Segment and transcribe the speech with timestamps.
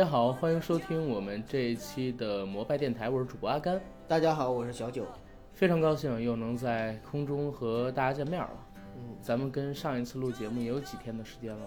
[0.00, 3.78] 大家好，欢迎收听我们这一期的摩拜电台，我是主播阿甘。
[4.08, 5.04] 大家好，我是小九。
[5.52, 8.50] 非常高兴又能在空中和大家见面了。
[8.96, 11.66] 嗯，咱们跟上一次录节目也有几天的时间了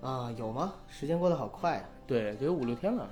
[0.00, 0.08] 吧？
[0.08, 0.74] 啊，有吗？
[0.86, 1.84] 时间过得好快啊！
[2.06, 3.02] 对，得有五六天了。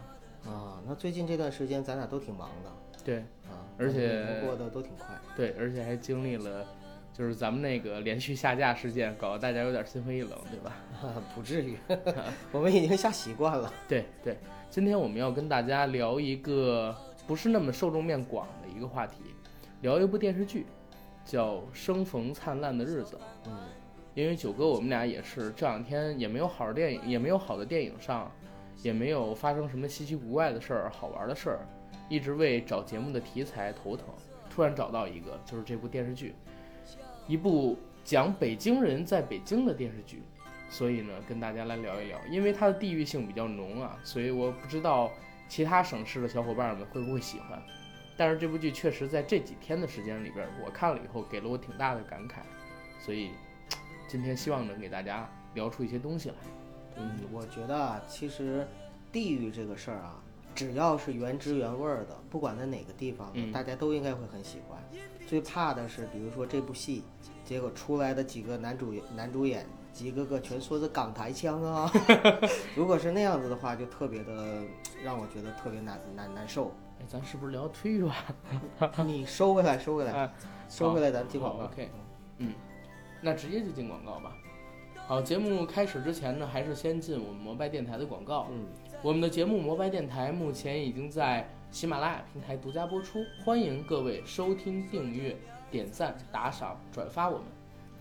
[0.47, 2.70] 啊，那最近这段时间咱俩都挺忙的。
[3.05, 3.19] 对，
[3.50, 5.09] 啊，而且过得都挺快。
[5.37, 6.64] 对，而且还经历了，
[7.12, 10.77] 就是咱们那个连续下架事件，搞得大家有点心灰意冷，对吧？
[11.34, 11.77] 不至于，
[12.52, 13.73] 我们已经下习惯了。
[13.89, 14.37] 对对，
[14.70, 19.17] 今天我们要跟大家聊一个不是那么受众面广的一个话题，
[19.83, 20.64] 聊一部电视剧，
[21.25, 23.17] 叫《生逢灿烂的日子》。
[23.48, 23.53] 嗯，
[24.14, 28.31] 因为九哥我们俩也是这两天也没有好的电影，也没有好的电影上，
[28.81, 31.66] 也没有发生什么稀奇古怪的事儿、好玩的事儿，
[32.09, 34.06] 一直为找节目的题材头疼。
[34.48, 36.33] 突然找到一个，就是这部电视剧，
[37.27, 40.22] 一部讲北京人在北京的电视剧。
[40.70, 45.10] 所以呢，跟大家来聊一聊，因为它的地域性比较浓啊，所以我不知道
[45.48, 47.60] 其他省市的小伙伴们会不会喜欢。
[48.16, 52.36] 但是这部剧确实在这几天的时间里边，我看了以后给了我挺大的感慨，
[53.04, 53.30] 所以
[54.06, 56.34] 今天希望能给大家聊出一些东西来。
[56.96, 58.66] 嗯，我觉得啊，其实
[59.10, 60.22] 地域这个事儿啊，
[60.54, 64.78] 只要是原汁原味儿的，不管在哪个地方，嗯大家都应该会很喜欢。
[65.26, 67.02] 最怕的是，比如说这部戏，
[67.44, 71.91] 结果出来的几个男主男主演，几个个全说的港台腔啊，
[72.77, 74.62] 如果是那样子的话，就特别的
[75.02, 76.72] 让我觉得特别难难难受。
[77.00, 78.06] 哎，咱是不是聊忒远
[78.78, 78.92] 了？
[79.05, 80.32] 你收回来，收回来，哎，
[80.69, 81.65] 收回来，咱进广告。
[81.65, 81.91] ，OK，
[82.38, 82.54] 嗯，
[83.20, 84.32] 那直接就进广告吧。
[85.06, 88.47] 好，节目开始之前呢，还是先进我们摩拜电台的广告。
[88.50, 88.66] 嗯，
[89.03, 95.36] 我们的节目《摩拜电台》目前已经在喜马拉雅平台独家播出，欢迎各位收听、订阅、
[95.70, 97.47] 点赞、打赏、转发我们，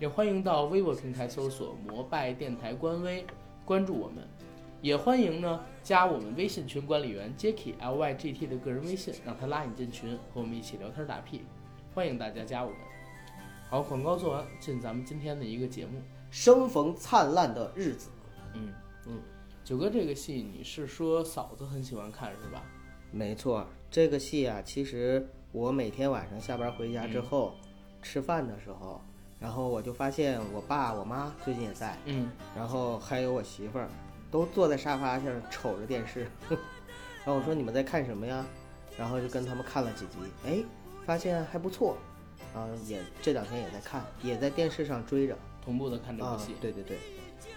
[0.00, 3.22] 也欢迎到微博平台搜索“摩拜电台”官微
[3.66, 4.26] 关注我们，
[4.80, 11.42] 也欢迎呢加我们微信群管理员 Jacky L Y G T 的个人微信，让他拉你进群，和我们一起聊天打屁，
[11.94, 12.78] 欢迎大家加我们。
[13.68, 16.00] 好，广告做完，进咱们今天的一个节目。
[16.30, 18.08] 生逢灿烂的日子。
[18.54, 18.72] 嗯
[19.06, 19.20] 嗯，
[19.62, 22.62] 九哥这个戏你是说嫂子很喜欢看是吧？
[23.10, 27.52] 没错，这个戏啊，其实我每天晚上下班回家之后，
[28.00, 28.98] 吃饭的时候，
[29.40, 33.88] 然后我就发现我爸我妈最近也在，嗯然后还有我媳妇儿，
[34.30, 36.30] 都坐在沙发上瞅着电视。
[37.24, 38.44] 然后我说你们在看什么呀？
[38.98, 40.62] 然后就跟他们看了几集，哎，
[41.06, 41.96] 发现还不错，
[42.54, 45.36] 然后，也这两天也在看，也在电视上追着。
[45.64, 46.98] 同步的看这部啊戏，，对对对，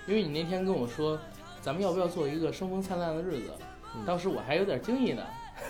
[0.08, 1.18] 因为你那天跟我说，
[1.62, 3.52] 咱们要不要做一个生逢灿烂的日子？
[3.96, 5.24] 嗯当时我还有点惊异呢，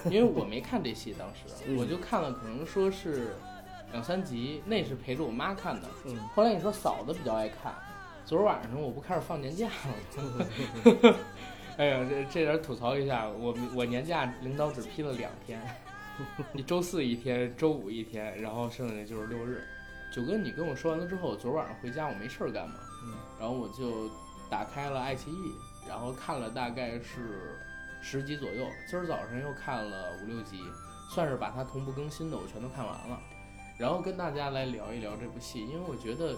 [0.06, 3.36] 因为我没看这戏，当时嗯我就看了，可能说是
[3.94, 5.88] 两三集，那是陪着我妈看的。
[6.06, 7.74] 嗯，后来你说嫂子比较爱看，
[8.26, 11.16] 昨儿晚上我不开始放年假了吗？
[11.78, 15.62] 哎呀，这这点吐槽一下，我我年假领导只批了两天，
[16.52, 19.64] 你周四一天，周五一天，然后剩下就是六日。
[20.12, 24.10] 九哥，你跟我说完了之后，昨儿晚上回家我没事儿干嘛，嗯然后我就
[24.50, 25.56] 打开了爱奇艺，
[25.88, 27.58] 然后看了大概是
[28.02, 28.68] 十集左右。
[28.88, 30.64] 今儿早上又看了五六集，
[31.10, 33.20] 算是把它同步更新的，我全都看完了。
[33.78, 36.36] 然后跟大家来聊一聊这部戏，因为我觉得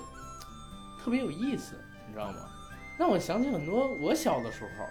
[1.03, 1.75] 特别有意思，
[2.07, 2.38] 你知道吗？
[2.97, 4.85] 让我想起很多我小的时候，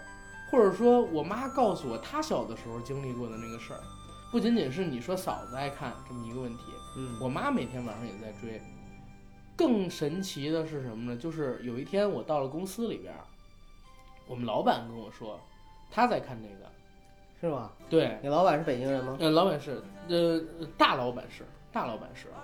[0.51, 3.81] 或者说我妈告诉我她小的时候经历过的那个事儿。
[4.31, 6.65] 不仅仅是你说嫂子爱看这么一个问题，
[6.97, 8.61] 嗯，我妈每天晚上也在追。
[9.57, 11.17] 更神奇的是什么呢？
[11.17, 13.15] 就是有一天我到了公司里边，
[14.27, 15.41] 我们老板跟我说
[15.91, 16.71] 他在看这个。
[17.41, 17.71] 是吗？
[17.91, 19.17] 对，你老板是北京人吗？
[19.21, 20.41] 呃，老板是，呃，
[20.79, 22.41] 大老板是，大老板是啊。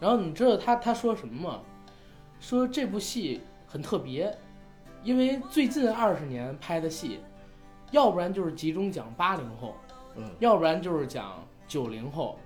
[0.00, 1.60] 然后你知道他他说什么吗？
[2.40, 4.32] 说这部戏很特别，
[5.02, 7.18] 因为最近二十年拍的戏，
[7.90, 9.74] 要不然就是集中讲八零后，
[10.14, 12.38] 嗯，要不然就是讲九零后，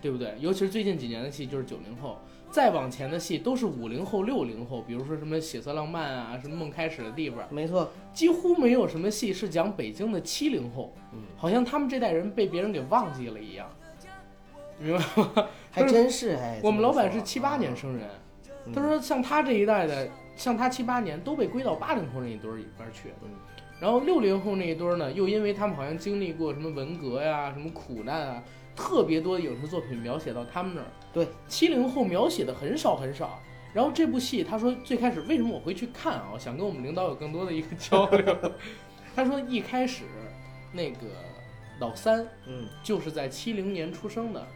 [0.00, 0.36] 对不对？
[0.38, 2.16] 尤其是最近几年的戏就是九零后，
[2.48, 13.68] 再往前的戏都是五零后、六零后，比如说什么《血色浪漫》啊，什么《梦开始的地方》，没错，几乎没有什么戏是讲北京的七零后，嗯，好像他们这代人被别人给忘记了一样，
[14.80, 15.48] 明白吗？
[15.70, 16.60] 还真是哎。
[16.62, 18.08] 我们老板是七八年生人，
[18.66, 23.28] 嗯他说像他这一代的，像他七八年都被归到八零后那一堆儿里边儿去，嗯
[23.80, 28.42] 然后六零后那一堆儿呢，又因为他们好像经历过什么文革呀、什么苦难啊，
[28.76, 30.86] 特别多的影视作品描写到他们那儿。
[31.12, 33.38] 对，七零后描写的很少很少。
[33.72, 36.32] 然后这部戏，他说最开始为什么我会去看啊？
[36.38, 38.36] 想跟我们领导有更多的一个交流。
[39.16, 40.04] 他说一开始
[40.72, 41.06] 那个
[41.78, 44.46] 老三嗯就是在七零年出生的，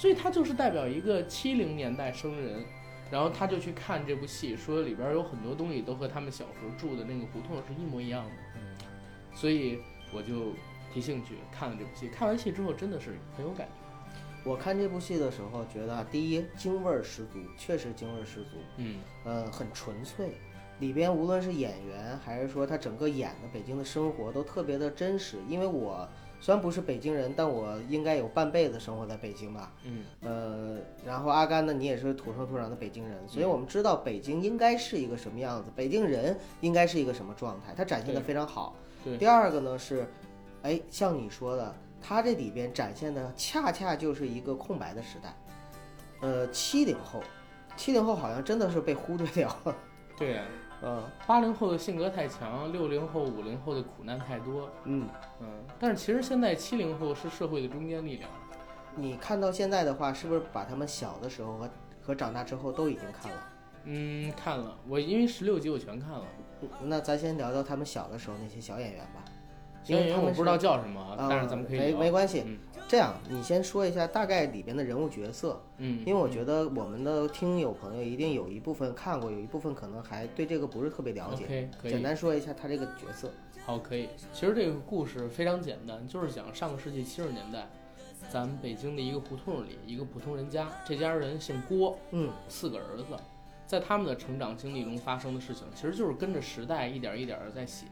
[0.00, 2.64] 所以他就是代表一个七零年代生人。
[3.10, 8.30] 然后他就去看这部戏，说里边有很多东西都和他们小时候住的那个胡同是一模一样的。
[8.54, 8.60] 嗯
[9.34, 9.80] 所以
[10.14, 10.54] 我就
[10.94, 12.08] 提兴趣看了这部戏。
[12.08, 14.48] 看完戏之后，真的是很有感觉。
[14.48, 20.30] 我看这部戏的时候，觉得，第一京味儿十足，确实京味儿十足，嗯呃，很纯粹。
[20.78, 25.36] 里边无论是演员，还是说他整个演的北京的生活，都特别的真实。
[25.48, 26.08] 因为我
[26.40, 29.72] 虽然不是北京人，但我应该有半辈子生活在北京吧。
[29.84, 30.04] 嗯。
[30.22, 38.74] 呃，然后阿甘呢，你也是土生土长的北京人，所以我们知道北京应该是一个什么样子，北京人应该是一个什么状态，他展现的非常好。
[39.04, 39.18] 对。
[39.18, 40.06] 第二个呢是，
[40.62, 45.34] 哎，像你说的，他这里边展现的恰恰就是一个空白的时代，
[46.20, 47.22] 呃，七零后，
[47.76, 49.76] 七零后好像真的是被忽略掉了，
[50.16, 50.42] 对呀、
[50.82, 54.70] 嗯八零后的性格太强，六零后、五零后的苦难太多。
[54.84, 55.06] 嗯。
[55.40, 55.46] 嗯，
[55.78, 58.30] 但是其实现在七零后是社会的中坚力量。
[58.96, 61.70] 你看到现在的话，是不是把他们小的时候和
[62.02, 63.38] 和长大之后都已经看了？
[63.84, 66.24] 嗯，看了，我因为十六集我全看了。
[66.82, 69.24] 那咱先聊聊他们小的时候那些小演员吧。
[69.84, 71.92] 小演因为我不知道叫什么，啊但是咱们可以没。
[71.94, 72.42] 没关系。
[72.46, 81.44] 嗯这样，你先说一下大概里边的人物角色，嗯，因为我觉得我们的听友朋友一定有一部分看过，有一部分可能还对这个不是特别了解。
[81.44, 83.30] OK 可以简单说一下他这个角色。
[83.64, 84.08] 好，可以。
[84.32, 87.68] 其实这个故事非常简单，就是讲上个世纪七十年代，
[88.28, 93.16] 咱们北京的一个胡同里，一个普通人家，这家人姓郭，嗯四个儿子，
[93.68, 97.86] 在他们的成长经历中发生的事情，其实就是跟着时代一点一点的在写。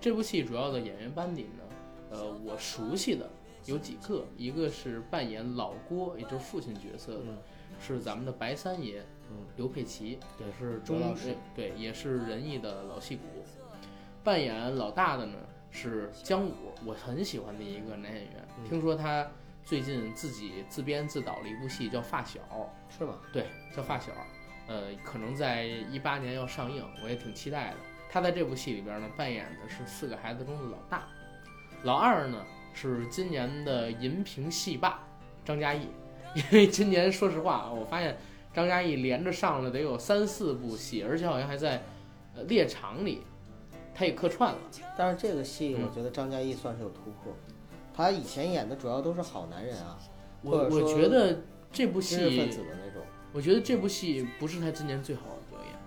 [0.00, 1.62] 这部戏主要的演员班底呢，
[2.10, 3.28] 呃，我熟悉的
[3.66, 7.38] 有几个，一个是扮演老郭，也就是父亲角色的，嗯
[7.78, 13.22] 是咱们的白三爷，嗯，刘佩琦，也是中刘老师对，也是仁义的老戏骨。
[14.22, 15.38] 扮演老大的呢
[15.70, 16.52] 是姜武，
[16.84, 18.48] 我很喜欢的一个男演员。
[18.58, 19.26] 嗯听说他
[19.64, 22.40] 最近自己自编自导了一部戏，叫《发小》，
[22.98, 23.18] 是吗？
[23.32, 24.12] 对，叫《发小》，
[24.66, 27.76] 呃，可能在一八年要上映，我也挺期待的。
[28.10, 31.06] 他在这部戏里边呢，扮演的是四个孩子中的老大，
[31.84, 35.06] 老二呢是今年的银屏戏霸
[35.44, 35.86] 张嘉译。
[36.34, 38.16] 因为今年说实话啊，我发现
[38.52, 41.82] 张嘉译连着上了得有三四部戏，而且好像还在
[42.36, 43.22] 呃猎场里，
[43.94, 44.58] 他也客串了。
[44.96, 47.32] 但是这个戏，嗯我觉得张嘉译算是有突破。
[47.92, 49.98] 他以前演的主要都是好男人啊，
[50.42, 51.40] 我我觉得
[51.72, 52.16] 这部戏，
[52.48, 53.02] 子的那种。
[53.32, 55.39] 我觉得这部戏不是他今年最好的。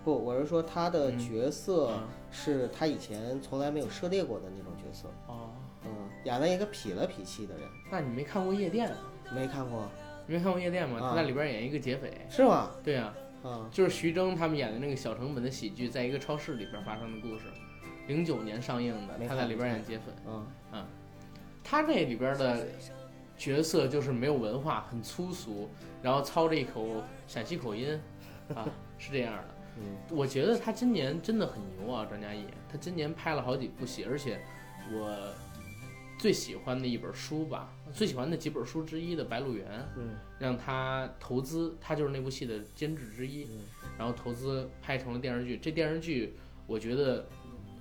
[0.03, 5.07] 不，我是说他的嗯角色嗯是他以前从来没有涉猎过的那种角色。
[5.27, 5.51] 哦，
[5.83, 5.89] 嗯，
[6.25, 8.89] 演了一个痞了痞气的人，那你没看过《夜店》？
[9.33, 9.87] 没看过
[10.27, 10.99] 你没看过《夜店》吗？
[10.99, 12.11] 啊他在里边演一个劫匪。
[12.29, 12.71] 是吗？
[12.83, 13.13] 对呀、
[13.43, 17.45] 嗯，就是徐峥他们演的那个小成本的喜剧，在一个超市里边发生的故事，
[18.07, 20.05] 零九年上映的，他在里边演劫匪。
[20.27, 20.85] 嗯，
[21.63, 22.65] 他这里边的
[23.37, 25.69] 角色就是没有文化，很粗俗，
[26.01, 27.99] 然后操着一口陕西口音，
[28.53, 28.67] 啊，
[28.97, 29.52] 是这样的。
[29.77, 32.45] 嗯，我觉得他今年真的很牛啊，张嘉译。
[32.71, 34.39] 他今年拍了好几部戏，而且
[34.91, 35.15] 我
[36.19, 43.59] 最喜欢的一本书吧，最喜欢的几本书之一的《白鹿原》，嗯让他投资，他就是那部戏的监制之一，嗯
[43.97, 45.57] 然后投资拍成了电视剧。
[45.57, 46.35] 这电视剧
[46.67, 47.27] 我觉得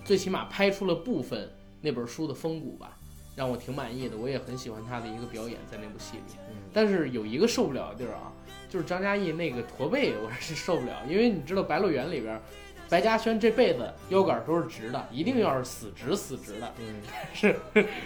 [0.05, 1.50] 最起码拍出了部分
[1.81, 2.99] 那本书的风骨吧，
[3.37, 4.16] 让我挺满意的。
[4.16, 6.35] 我也很喜欢他的一个表演在那部戏里。
[6.50, 8.32] 嗯，但是有一个受不了的地儿啊，
[8.73, 12.41] 就是张嘉译那个驼背，我是受不了，因为你知道《白鹿原》里边，
[12.88, 16.73] 白嘉轩这辈子腰杆都是直的，一定要是死直死直的。
[16.81, 17.55] 嗯，但是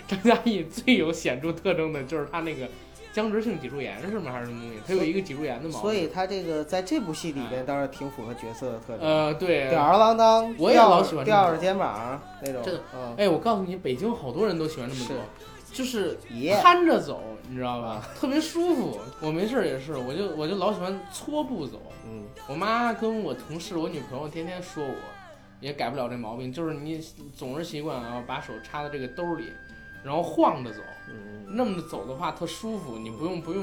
[0.09, 2.67] 张嘉译最有显著特征的就是他那个
[3.13, 4.33] 僵直性脊柱炎是吗？
[4.33, 4.79] 还是什么东西？
[4.85, 5.81] 他有一个脊柱炎的毛病。
[5.81, 15.17] 所以他这个在这部戏里边倒是挺符合角色的特征，呃，对，吊儿郎当，我也老喜欢吊着肩膀那种，真的嗯，哎，我告诉你，北京好多人都喜欢这么是做，
[15.77, 17.89] 就是爷摊着走，你知道吧？
[17.89, 18.99] 啊特别舒服。
[19.21, 21.83] 我没事儿也是，我就我就老喜欢搓步走。
[22.07, 24.95] 嗯，我妈跟我同事、我女朋友天天说我，
[25.61, 26.99] 也改不了这毛病，就是你
[27.37, 29.53] 总是习惯啊，把手插在这个兜里，
[30.03, 30.81] 然后晃着走，
[31.11, 33.63] 嗯，那么着走的话特舒服，你不用不用，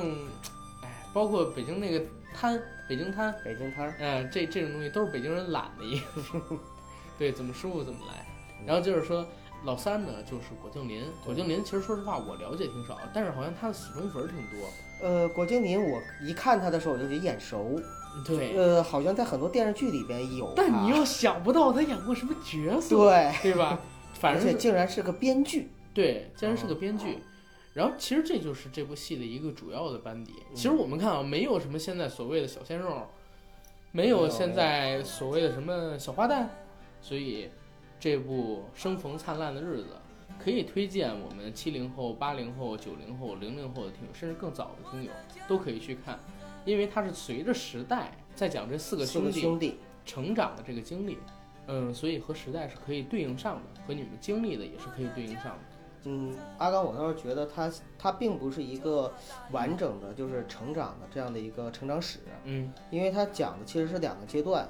[0.84, 2.06] 哎，包括北京那个
[2.36, 6.58] 摊，北京摊，北京摊儿，嗯、这这种东西都是北京人懒的一个，
[7.18, 8.24] 对，怎么舒服怎么来。
[8.66, 9.28] 然后就是说，
[9.64, 14.68] 老三呢就是果敬林，果敬林其实说实话我了解挺少，但是好像他的死忠粉儿挺多。
[15.02, 17.80] 呃，果敬林，我一看他的时候我就觉得眼熟，
[18.26, 23.80] 对，呃，好像在很多电视剧里边有，但你又想不到他演过什么角色，对，对吧？
[24.14, 27.20] 反而且正竟然是个编剧，对，竟然是个编剧。
[27.74, 30.34] 然后其实这就是这部戏的一个主要的班底。
[30.50, 33.08] 嗯其实我们看啊，没有什么现在所谓的小鲜肉，
[33.92, 36.46] 没有现在所谓的什么小花旦，
[37.02, 37.50] 所以
[38.04, 39.96] 这部《生逢灿烂的日子》
[40.44, 45.10] 可以推荐我们七零后、八零后、九零后、零零后的听友，甚至更早的听友
[45.48, 46.20] 都可以去看，
[46.66, 51.18] 因为它是随着时代在讲这四个兄弟个兄弟，成长的这个经历，
[51.68, 55.60] 嗯，所以和时代是可以对应上的，和你们经历的也是可以对应上的。
[56.04, 59.14] 嗯，阿刚，我倒是觉得他他并不是一个
[59.52, 64.68] 完整的，就是成长的这样的一个成长史，嗯因为他讲的其实是两个阶段，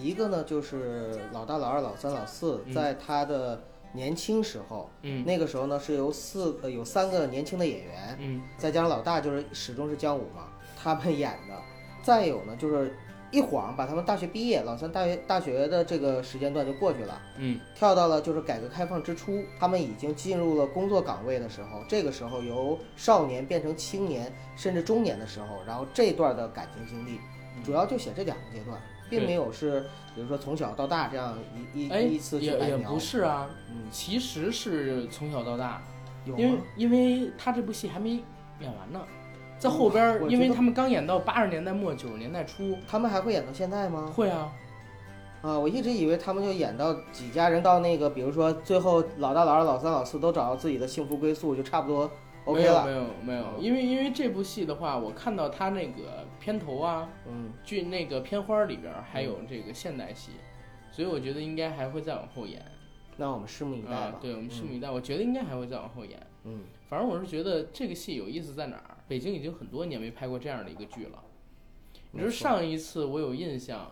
[0.00, 2.72] 一个呢就是老大、老二、老三、老四，嗯。
[2.72, 5.24] 在他的年轻时候，嗯。
[5.24, 8.42] 那个时候呢是由四呃有三个年轻的演员，嗯。
[8.58, 11.54] 再加上老大就是始终是姜武嘛，他们演的。
[12.02, 12.94] 再有呢就是
[13.30, 17.20] 一晃把他们大学毕业，老三大学大学的这个时间段就过去了。
[17.38, 17.58] 嗯。
[17.74, 27.18] 跳到了就是改革开放之初，他们已经进入了工作岗位的时候，这个时候由少年变成青年甚至中年的时候，然后这段的感情经历，
[27.64, 29.80] 主要就写这两个阶段，并没有是
[30.14, 31.36] 比如说从小到大这样
[31.74, 32.98] 一一一次去来描也也不。
[32.98, 35.82] 是啊，嗯，其实是从小到大，
[36.24, 36.58] 有因为？
[36.76, 38.10] 因为他这部戏还没
[38.60, 39.00] 演完呢，
[39.58, 44.12] 在后边因为他们刚演到八十年代末九十年代初，他们还会演到现在吗？
[44.14, 44.52] 会啊，
[45.42, 52.10] 啊，我一直以为他们就演到几家人到那个，比如说最后老大、老二、老三、老四都找到自己的幸福归宿，就差不多
[52.44, 52.90] OK 没有没。
[52.92, 60.32] 有没有，嗯因为因为这部戏的话，我看到他那个片头啊，嗯，剧那个片花里边儿还有这个现代戏，
[60.90, 62.62] 所以我觉得应该还会再往后演
[63.16, 63.96] 那我们拭目以待吧。。
[63.96, 66.20] 啊对，我们拭目以待，我觉得应该还会再往后演。
[66.44, 68.98] 嗯，反正我是觉得这个戏有意思在哪儿？
[69.08, 71.24] 北京已经很多年没拍过这样的一个剧了。
[72.10, 73.90] 你知道没错上一次我有印象，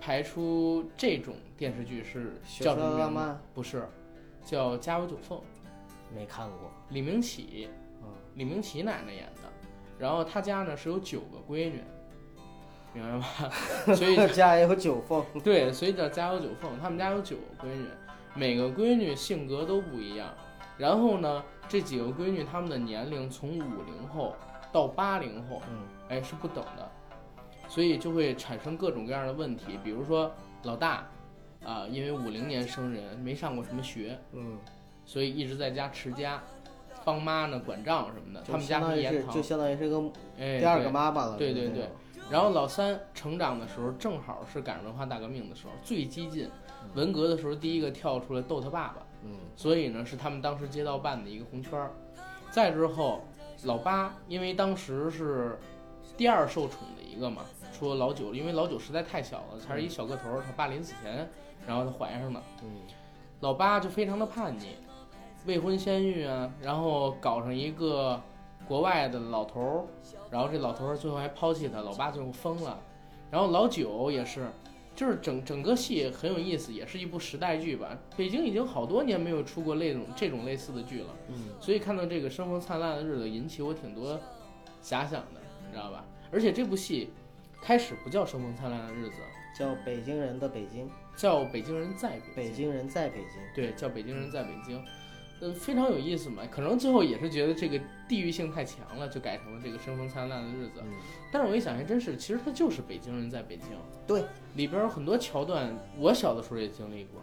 [0.00, 3.88] 排出这种电视剧是叫什么名不是，
[4.44, 5.38] 叫《家有九凤》，
[6.12, 6.72] 没看过。
[6.90, 7.68] 李明启，
[8.02, 9.53] 嗯，李明启奶奶演的。
[9.98, 11.82] 然后他家呢是有九个闺女，
[12.92, 13.94] 明白吧？
[13.94, 15.24] 所以家有九凤。
[15.42, 16.78] 对，所以叫家有九凤。
[16.80, 17.86] 他们家有九个闺女，
[18.34, 20.28] 每个闺女性格都不一样。
[20.76, 24.34] 然后呢，这几个闺女她们的年龄从五零后
[24.72, 26.90] 到八零后，嗯哎是不等的，
[27.68, 29.78] 所以就会产生各种各样的问题。
[29.82, 30.30] 比如说
[30.64, 31.06] 老大，
[31.64, 34.58] 啊、因为五零年生人，没上过什么学，嗯，
[35.06, 36.42] 所以一直在家持家，
[37.04, 38.42] 帮妈呢管账什么的。
[38.42, 39.98] 他们家是是盐堂就，相当于是个
[40.38, 41.36] 哎，第二个妈妈了。
[41.36, 41.88] 对对对。
[42.30, 46.50] 然后老三成长的时候，正好是赶上文化大革命的时候，最激进。
[46.94, 51.90] 文革的时候，第一个跳出来逗他爸爸，嗯所以呢是他们当时街道办的一个红圈儿。
[52.50, 53.22] 再之后，
[53.64, 55.58] 老八因为当时是
[56.16, 57.42] 第二受宠的一个嘛，
[57.72, 61.28] 说老九因为老九实在太小了，才是一小个头儿，他爸临死前
[61.66, 62.70] 然后他怀上的，嗯
[63.40, 64.76] 老八就非常的叛逆，
[65.46, 68.20] 未婚先孕啊，然后搞上一个
[68.66, 69.84] 国外的老头儿，
[70.30, 72.80] 然后这老头儿最后还抛弃他，老八最后疯了。
[73.30, 74.48] 然后老九也是，
[74.94, 77.98] 就是整整个戏很有意思，也是一部时代剧吧。
[78.16, 84.18] 北京已经好多年没有出过类种这种类似的剧了，嗯所以看到这个《生逢灿烂的日子》，引起我挺多
[84.82, 86.04] 遐想的，你知道吧？
[86.30, 87.10] 而且这部戏
[87.60, 89.16] 开始不叫《生逢灿烂的日子》，
[89.58, 92.44] 叫北京人的北京，叫《北京人在北京》。
[92.48, 93.40] 北京人在北京。
[93.54, 94.84] 对，叫北京人在北京，
[95.40, 96.42] 呃，非常有意思嘛。
[96.50, 100.80] 可能最后也是觉得这个地域性太强了，就改成了这个生逢灿烂的日子。
[100.82, 100.92] 嗯，
[101.32, 103.66] 但是我一想，还真是，其实它就是北京人在北京。
[104.06, 104.24] 对，
[104.54, 107.20] 里边有很多桥段，我小的时候也经历过。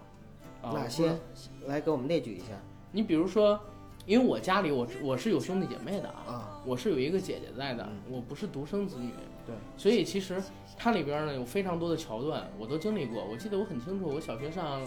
[0.62, 1.18] 啊，哪些？
[1.65, 2.48] 来给我们列举一下
[2.91, 3.60] 你比如说，
[4.06, 6.62] 因为我家里我我是有兄弟姐妹的啊，啊。
[6.65, 9.12] 我是有一个姐姐在的，嗯我不是独生子女。
[9.48, 10.39] 对，所以其实
[10.77, 13.25] 它里边呢有非常多的桥段，我都经历过。
[13.25, 14.82] 我记得我很清楚，我小学上，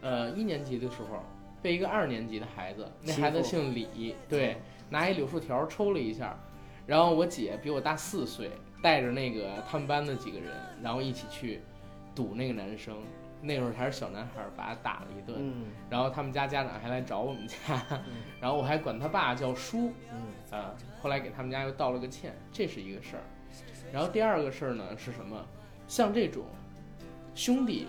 [0.00, 1.24] 呃一年级的时候，
[1.62, 4.56] 被一个二年级的孩子，那孩子姓李，对，
[4.88, 6.38] 拿一柳树条抽了一下，
[6.86, 8.50] 然后我姐比我大四岁，
[8.82, 10.50] 带着那个他们班的几个人，
[10.82, 11.60] 然后一起去
[12.14, 12.96] 堵那个男生。
[13.42, 17.56] 那会儿还是小男孩，把他打了一顿，嗯然后他们家家长还来找我们家，
[18.08, 23.22] 嗯然后我还管他爸叫叔，嗯啊，后来给他们家又道了个歉，这是一个事儿。
[23.92, 25.44] 然后第二个事儿呢是什么？
[25.86, 26.44] 像这种
[27.34, 27.86] 兄弟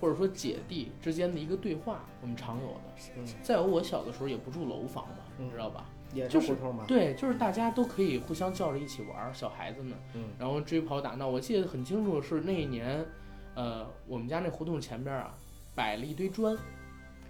[0.00, 3.12] 或者说姐弟之间的一个对话，我们常有的。
[3.16, 5.84] 嗯，再有，我小的时候也不住楼房嘛，嗯你知道吧？
[6.12, 6.84] 也就是胡同嘛。
[6.88, 11.28] 对，就是大家都可以互相叫着一起玩儿，小孩子们，嗯然后追跑打闹。
[11.28, 13.04] 我记得很清楚，是那一年，
[13.54, 15.34] 呃，我们家那胡同前边儿啊，
[15.74, 16.56] 摆了一堆砖，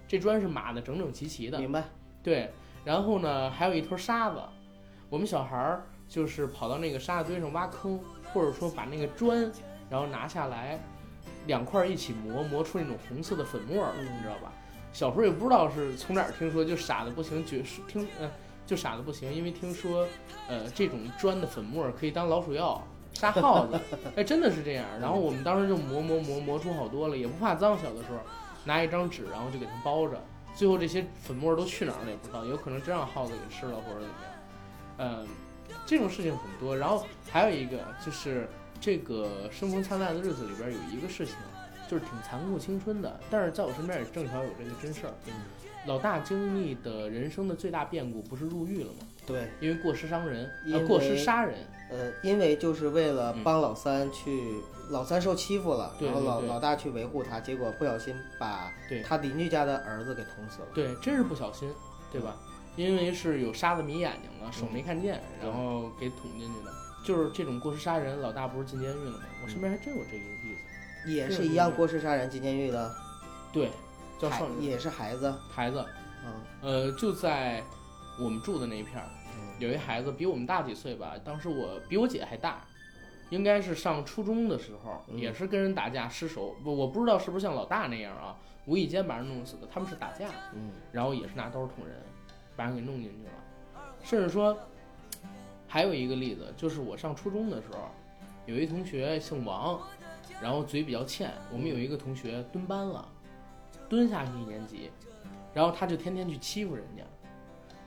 [0.07, 1.83] 这砖是码的整整齐齐的，明白。
[2.23, 2.49] 对，
[2.83, 4.41] 然后呢，还有一坨沙子，
[5.09, 7.99] 我们小孩儿就是跑到那个沙子堆上挖坑，
[8.33, 9.51] 或者说把那个砖，
[9.89, 10.79] 然后拿下来，
[11.47, 14.51] 两块儿一起磨，磨出那种红色的粉末儿，嗯你知道吧？
[14.93, 18.29] 小时候也不知道是从哪儿听说，就傻的不行，觉是听呃
[18.65, 20.05] 就傻的不行，因为听说
[20.47, 23.79] 呃这种砖的粉末可以当老鼠药杀耗子，
[24.15, 24.85] 哎，真的是这样。
[24.99, 28.19] 然后我们当时就磨磨磨磨出好多了，也不怕脏，小的时候
[28.65, 30.21] 拿一张纸，然后就给它包着。
[30.53, 34.33] 最后这些粉末都去哪儿了也不知道，有可能真让耗子给吃了或者怎么样。
[34.97, 35.27] 嗯，
[35.85, 36.75] 这种事情很多。
[36.75, 38.49] 然后还有一个就是
[38.81, 41.35] 这个《生逢灿烂的日子》里边有一个事情，
[41.87, 45.13] 就是挺残酷青春的，但是在我身边也正巧有这个真事儿。
[45.27, 45.33] 嗯
[45.87, 49.07] 老大经历的人生的最大变故不是入狱了吗？
[49.25, 51.55] 对，因为过失伤人，因为呃过失杀人。
[51.89, 54.61] 呃，因为就是为了嗯帮老三去，
[54.91, 60.67] 老三受欺负了，然后老老大去维护他，结果不小心把对他邻居家的儿子给捅死了。
[60.71, 61.67] 对，真是不小心，
[62.11, 62.37] 对吧？
[62.75, 66.70] 因为是有沙子迷眼睛了，手没看见，对然后给捅进去的。
[67.03, 69.19] 就是这种过失杀人，老大不是进监狱了吗？
[69.43, 71.11] 我身边还真有这个例子。
[71.11, 72.95] 也是一样过失杀人进监狱的，
[73.51, 73.71] 对，
[74.19, 75.83] 叫孩少也是孩子，孩子，
[76.23, 76.33] 嗯。
[76.61, 77.63] 呃，就在
[78.19, 79.49] 我们住的那一片儿，嗯。
[79.57, 82.63] 有一孩子比我们大几岁吧，当时我比我姐还大，
[83.31, 85.17] 应该是上初中的时候，嗯。
[85.17, 89.67] 也是跟人打架失手，不，我不知道是不是像老大那样啊，无意间把人弄死的。
[89.73, 90.69] 他们是打架，嗯。
[90.91, 91.95] 然后也是拿刀捅人，
[92.55, 93.31] 把人给弄进去了。
[94.03, 94.55] 甚至说，
[95.71, 97.77] 还有一个例子，就是我上初中的时候，
[98.45, 99.79] 有一同学姓王，
[100.41, 103.07] 然后嘴比较欠，我们有一个同学蹲班了，
[103.87, 104.91] 蹲下去一年级，
[105.53, 107.03] 然后他就天天去欺负人家，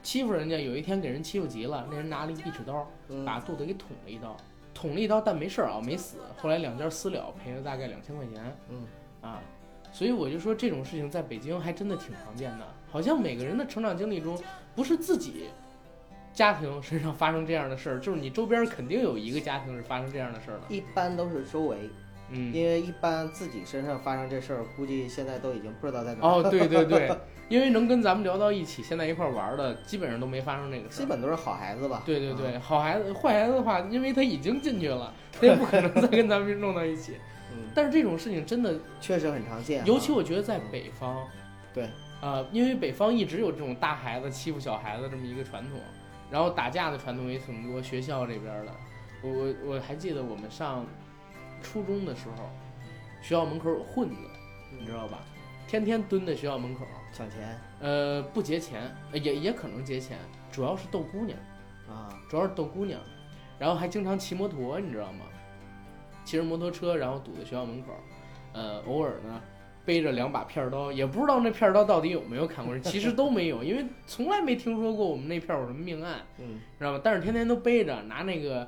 [0.01, 0.57] 欺负人家。
[0.57, 4.35] 有一天给人欺负急了，那人拿了一壁纸刀，嗯把肚子给捅了一刀，
[4.73, 6.17] 捅了一刀，但没事儿啊，没死。
[6.41, 8.57] 后来两家私了，赔了大概两千块钱。
[8.71, 8.83] 嗯
[9.21, 9.39] 啊，
[9.91, 14.35] 所以我就说这种事情在北京还真的挺常见的，好像每个人的成长经历中，
[14.75, 15.49] 不是自己
[16.35, 20.63] 家庭身上发生这样的事儿， 就是你周边肯定有一个家庭是发生这样的事儿的。
[20.69, 21.89] 一般都是周围，
[22.29, 26.29] 嗯，因为一般自己身上发生这事儿，估计现在都已经不知道在哪儿。
[26.29, 27.09] 哦，对对对，
[27.47, 31.03] 因为能跟咱们聊到一起，现在一块儿玩儿的，基本上都没发生这个事儿。
[31.03, 32.03] 基本都是好孩子吧？
[32.05, 37.13] 对对对，啊，好孩子、坏孩子的话，因为他已经进去了， 他也不可能再跟咱们弄到一起。
[37.53, 39.85] 嗯，但是这种事情真的，确实很常见啊。
[39.87, 41.23] 尤其我觉得在北方，
[41.73, 41.87] 对，
[42.21, 45.79] 呃，因为北方一直有这种大孩子欺负小孩子这么一个传统，
[46.31, 47.81] 然后打架的传统也挺多。
[47.81, 48.71] 学校这边的，
[49.23, 50.85] 我我我还记得我们上
[51.61, 52.49] 初中的时候，
[53.21, 54.15] 学校门口有混子，
[54.79, 55.19] 你知道吧？
[55.67, 57.59] 天天蹲在学校门口，抢钱。
[57.79, 60.17] 呃，不劫钱，呃也也可能劫钱，
[60.51, 61.37] 主要是逗姑娘，
[61.87, 62.99] 啊，主要是逗姑娘，
[63.57, 65.25] 然后还经常骑摩托，你知道吗？
[66.23, 67.93] 骑着摩托车，然后堵在学校门口，
[68.53, 69.41] 呃，偶尔呢
[69.85, 77.01] 背着两把片儿刀，也不知道那片儿刀到底有没有砍过人，其实 都没有，因为从来没听说过我们那片儿有什么命案，嗯，知道吧？
[77.03, 78.67] 但是天天都背着，拿那个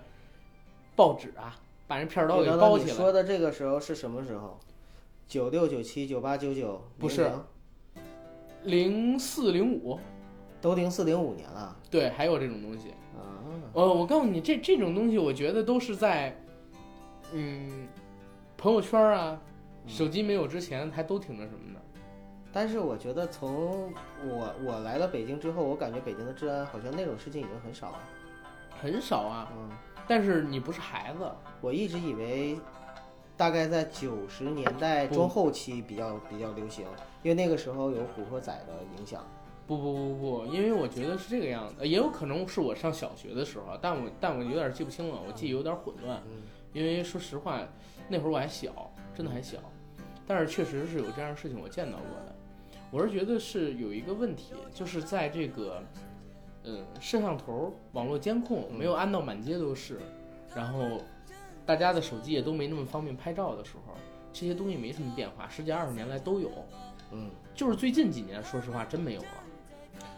[0.96, 2.92] 报纸啊，把那片儿刀给包起来。
[2.92, 4.60] 你说的这个时候是什么时候？
[5.28, 7.30] 九六、九七、九八、九九，不是
[8.64, 10.00] 零四零五，
[10.62, 12.92] 都零四零五年了对，还有这种东西。
[13.14, 13.44] 啊。
[13.74, 16.34] 呃，我告诉你，这这种东西，我觉得都是在，
[17.34, 17.88] 嗯，
[18.56, 19.57] 朋友圈啊，嗯
[19.88, 21.80] 手机没有之前，还都挺那什么的。
[22.52, 23.92] 但是我觉得从
[24.26, 28.00] 我我来了北京之后，我感觉北京的治安好像那种事情已经很少了。
[28.82, 29.52] 很少啊。
[29.56, 29.70] 嗯，
[30.08, 31.30] 但是你不是孩子，
[31.62, 32.58] 我一直以为
[33.36, 36.86] 大概在九十年代中后期比较比较流行，
[37.24, 39.24] 因为那个时候有《古惑仔》的影响。
[39.68, 46.22] 不不不不，因为我觉得是这个样子，呃也有可能是我上小学的时候啊，但我但我有点记不清了，我记忆有点混乱。
[46.26, 47.60] 嗯因为说实话，
[48.08, 49.58] 那会儿我还小，真的还小，
[50.28, 52.36] 但是确实是有这样的事情我见到过的。
[52.92, 55.82] 我是觉得是有一个问题，就是在这个，
[56.64, 60.00] 呃，摄像头、网络监控没有安到满街都是，
[60.56, 61.02] 然后
[61.66, 63.94] 大家的手机也都没那么方便拍照的时候，
[64.32, 66.52] 这些东西没什么变化，十几二十年来都有，
[67.12, 69.28] 嗯，就是最近几年，说实话真没有了。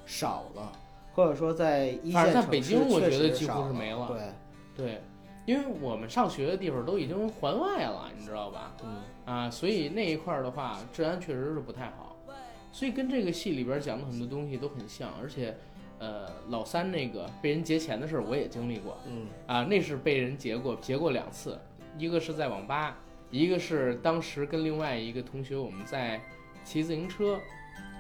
[0.05, 0.71] 少了，
[1.13, 4.07] 或者说在一线城市北京我觉得几乎是没了
[4.75, 5.01] 对，对，
[5.45, 8.73] 因为我们上学的地方都已经环外了，你知道吧？
[8.83, 12.15] 嗯啊，所以那一块儿的话，治安确实是不太好，
[12.71, 15.55] 所以跟这个戏里边讲的很多东西都很像，而且，
[15.99, 21.59] 呃，老三那个被人劫钱的事儿我也经历过嗯啊，那是被人劫过，劫过两次，
[21.97, 22.97] 一个是在网吧，
[23.31, 26.21] 一个是当时跟另外一个同学我们在
[26.63, 27.39] 骑自行车，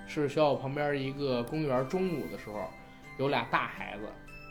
[0.07, 2.59] 是学校旁边一个公园，中午的时候
[3.17, 4.03] 有俩大孩子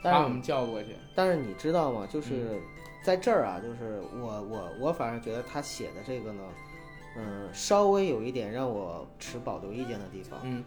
[0.03, 2.03] 把我们叫过去，但是你知道吗？
[2.03, 2.61] 嗯就是
[3.09, 6.43] 在这儿啊，就是我我我反而觉得他写的这个呢，
[7.17, 10.39] 嗯，稍微有一点让我持保留意见的地方。
[10.43, 10.63] 嗯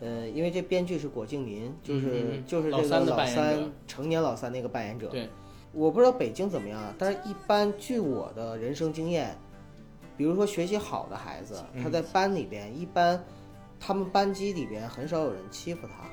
[0.00, 5.08] 呃，因为这编剧是果敬林，就是、嗯嗯嗯就是这老三个老扮演者三成年老三那个扮演者。
[5.08, 5.28] 对，
[5.72, 9.36] 我不知道北京怎么样啊，但是一般据我的人生经验，
[10.16, 13.22] 比如说学习好的孩子，他嗯在班里边一般，
[13.78, 16.08] 他们班级里边很少有人欺负他，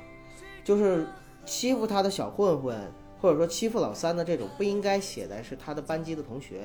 [0.62, 1.06] 就是
[1.46, 2.78] 欺负他的小混混，
[3.22, 6.62] 或者说欺负老三的这种，不应该写的是他的班级的同学，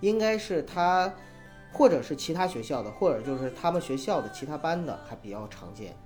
[0.00, 1.10] 应该是他，
[1.72, 5.96] 或者是其他学校的，或者就是他们学校的其他班的，还比较常见，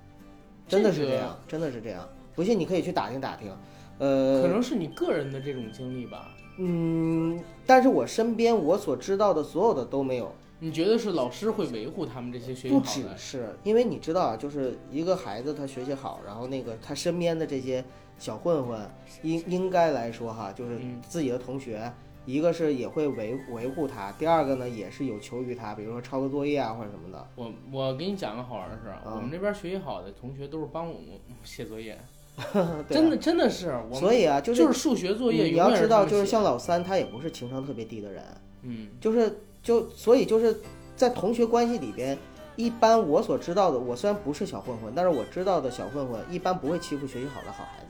[0.69, 2.07] 真的是这样，真的是这样。
[2.33, 3.51] 不信你可以去打听打听，
[3.97, 6.29] 呃，可能是你个人的这种经历吧。
[6.57, 13.03] 嗯，但是我身边我所知道的所有的都没有，你觉得是老师会维护他们这些学习不只？
[13.17, 17.83] 是，因为你知道啊，就是一个孩子他学习好，然后那个他身边的这些
[18.19, 18.79] 小混混，
[19.23, 21.01] 应应该来说哈，就是嗯。
[21.07, 21.91] 自己的同学，
[22.25, 27.27] 一个是也会维维护他，第二个呢也是有求于他，比如说抄个作业啊或者什么的。
[27.35, 31.97] 我我给你讲个好玩的事我们这边学习好的同学都是帮我们写作业，
[32.89, 38.23] 真的真的是我所以啊，就就是数学作业你要知道，就是像老三，他也不是情商特别低的人，
[38.63, 38.89] 嗯。
[38.99, 40.59] 就是就所以就是
[40.95, 42.17] 在同学关系里边，
[42.55, 47.88] 一般我所知道的，我虽然不是小混混，但是我知道的小混混一般不会欺负学习好的好孩子，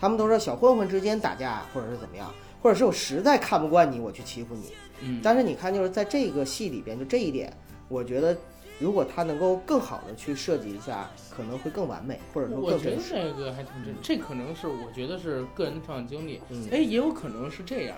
[0.00, 4.72] 他们都说小混混之间打架或者是怎么样，或者是我实在看不惯你，我去欺负你。
[5.00, 7.52] 嗯，但是你看，就是在这个戏里边，就这一点，
[7.88, 8.36] 我觉得
[8.78, 12.96] 如果他能够更好的去设计一下，可能会更完美，或者说我觉得。
[13.02, 17.96] 这个还挺真，这可能是我觉得是个人的成长经历，嗯哎，也有可能是这样。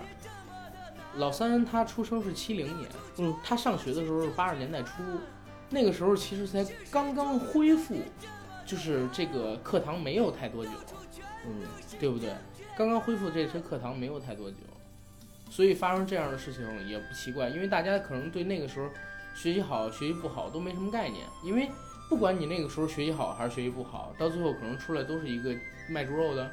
[1.17, 5.03] 老三他出生是七零年，嗯，他上学的时候是八十年代初，
[5.71, 7.95] 那个时候其实才刚刚恢复，
[8.67, 10.71] 就是这个课堂没有太多久，
[11.47, 11.63] 嗯，
[11.99, 12.31] 对不对？
[12.77, 14.57] 刚刚恢复这些课堂没有太多久，
[15.51, 18.89] 所以发生这样的事情也不奇怪，因为大家可能对那个时候
[19.35, 21.71] 学习好、学习不好都没什么概念，因为
[22.09, 25.55] 不管你那个时候学习好还是学习不好，到最后可能出来都是一个
[25.89, 26.51] 卖猪肉的，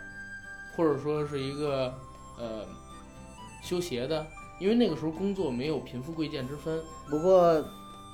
[0.75, 1.93] 或者说是一个
[2.39, 2.65] 呃
[3.61, 4.25] 修鞋的，
[4.59, 6.81] 因为那个时候工作没有贫富贵贱之分。
[7.09, 7.63] 不过，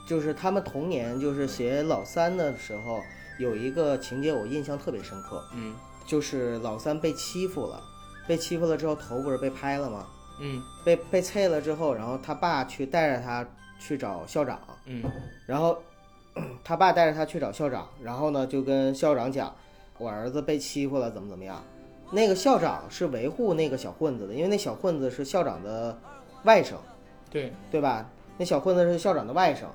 [0.07, 3.01] 就是他们童年就是写老三的时候，
[3.37, 5.75] 有一个情节我印象特别深刻，嗯
[6.09, 7.79] 就是老三被欺负了，
[8.27, 10.07] 被欺负了之后头不是被拍了吗？
[10.41, 13.45] 嗯被被啐了之后，然后他爸去带着他
[13.79, 15.03] 去找校长，嗯
[15.45, 15.77] 然后
[16.63, 19.53] 他爸带着他去找校长，然后呢就跟校长讲，
[19.99, 21.63] 我儿子被欺负了，怎么怎么样。
[22.11, 25.95] 那个校长是维护那个小混子的，因为那小混子是校长的
[26.45, 26.73] 外甥。
[27.29, 28.09] 对，对吧？
[28.37, 29.65] 那小混子是校长的外甥，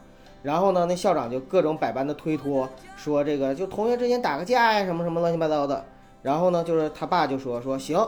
[0.43, 5.85] 然后呢，那校长就各种百般的推脱，说这个就同学之间打个架呀，什么什么乱七八糟的。
[6.25, 8.03] 然后呢，就是他爸就说说行，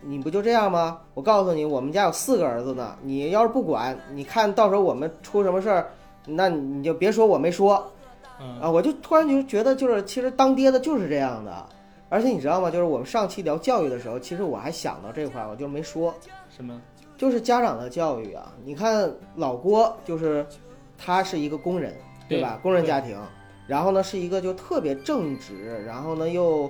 [0.00, 0.98] 你不就这样吗？
[1.14, 5.88] 我告诉你，我们家有四个儿子呢，你要是不管，你看到时候我们出什么事儿，
[6.26, 7.86] 那你就别说我没说
[8.40, 8.68] 嗯啊！
[8.68, 11.64] 我就突然就觉得，就是其实当爹的就是这样的。
[12.08, 12.68] 而且你知道吗？
[12.68, 16.12] 就是我们上期聊教育的时候，其实我还想到这块儿，我就没说。
[16.48, 16.82] 什么？
[17.16, 20.44] 就是家长的教育啊，你看老郭就是
[20.98, 21.94] 他是一个工人，
[22.28, 22.58] 对吧？
[22.62, 23.16] 工人家庭，
[23.68, 26.68] 然后呢是一个就特别正直，然后呢又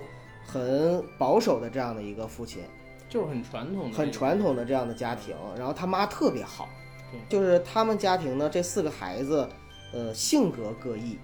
[0.50, 2.62] 很保守的这样的一个父亲，
[3.08, 6.68] 就是很传统的，很传统的这样的家庭，然后他妈特别好。
[7.12, 9.48] 对，就是他们家庭呢这四个孩子，
[9.92, 11.18] 呃性格各异，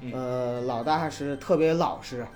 [0.00, 0.12] 嗯。
[0.12, 2.26] 呃老大是特别老实，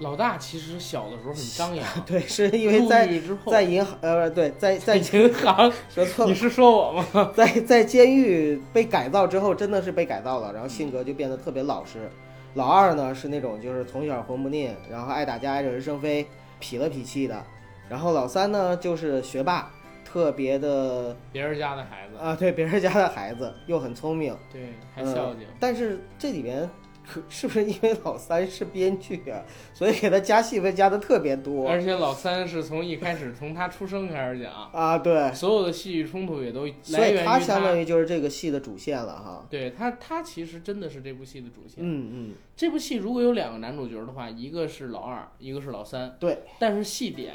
[0.00, 3.08] 老大其实小的时候很张扬， 对，是因为在
[3.46, 6.30] 在银行呃对在在在银行，说错了。
[6.30, 6.34] 你。
[6.34, 7.32] 是说我吗？
[7.36, 12.10] 在在监狱被改造之后，真的是被改造了，然后性格就变得特别老实。
[12.54, 16.26] 老二呢是那种就是从小混不吝，然后爱打架、爱惹是生非、
[16.60, 17.44] 痞了痞气的。
[17.88, 19.70] 然后老三呢就是学霸，
[20.04, 25.46] 特别的别人家的孩子，啊，对别人家的孩子又很聪明，对，还孝敬。
[25.60, 26.68] 但是这里边
[27.06, 29.42] 可 是不是因为老三是编剧啊，
[29.74, 34.98] 所以给他加戏份加的特别多而且老三是从一开始从他出生开始讲，啊？
[34.98, 39.46] 对，所有的戏剧冲突也都所来源于以他相当于就是这个戏的主线了哈。
[39.50, 41.76] 对他，他其实真的是这部戏的主线。
[41.78, 46.16] 嗯嗯，这部戏如果有两个男主角的话，一个是老二，一个是老三。
[46.18, 47.34] 对，但是戏点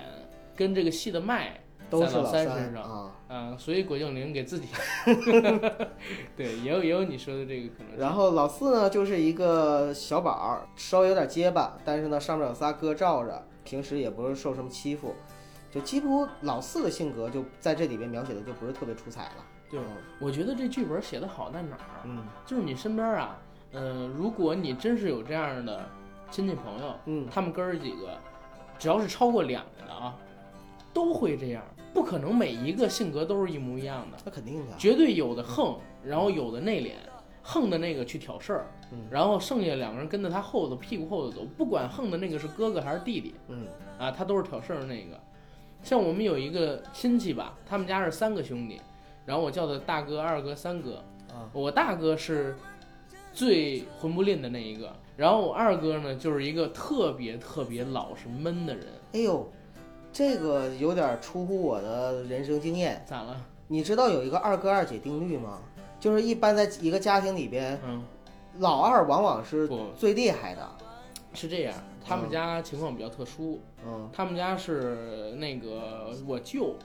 [0.56, 3.12] 跟这个戏的脉都是老三三身上啊。
[3.32, 4.68] 嗯、所以葛敬玲给自己，
[6.36, 7.98] 对，也有也有你说的这个可能。
[7.98, 15.14] 然后老四呢，就是一个小宝儿，稍微有点结巴，但是呢，上面有仨哥罩着，平时也不是受什么欺负，
[15.72, 19.46] 就几乎老四的性格就在这里边描写的就不是特别出彩了。
[19.70, 19.86] 对嗯
[20.20, 22.02] 我觉得这剧本写的好在哪儿？
[22.06, 23.38] 嗯就是你身边啊，
[23.72, 25.86] 呃，如果你真是有这样的
[26.32, 28.18] 亲戚朋友，嗯，他们哥儿几个，
[28.80, 30.16] 只要是超过两个的啊，
[30.94, 34.76] 都会这样，不可能每一个性格都是一模一样的，那肯定的。
[34.78, 36.92] 绝对有的横，然后有的内敛，
[37.42, 45.20] 横的那个去挑事儿，嗯然后剩下两个人跟着他后头屁股后头走，不管横的那个是哥哥还是弟弟嗯啊，他都是挑事儿的那个。
[45.82, 48.82] 像我们有一个亲戚吧，他们家是三个兄弟，
[49.26, 51.04] 然后我叫他大哥、二哥、三哥。
[51.32, 52.56] 啊我大哥是
[53.32, 58.86] 最混不吝的那一个，然后我二哥呢就是一个特别特别老实闷的人。
[59.14, 59.48] 哎呦，
[60.20, 63.02] 这个有点出乎我的人生经验。
[63.06, 63.38] 咋了？
[63.70, 65.60] 你知道有一个二哥二姐定律吗？
[65.98, 68.04] 就是一般在一个家庭里边，嗯，
[68.58, 70.70] 老二往往是最厉害的。
[71.34, 71.74] 是这样，
[72.06, 76.76] 他们家情况比较特殊，嗯他们家是那个我舅，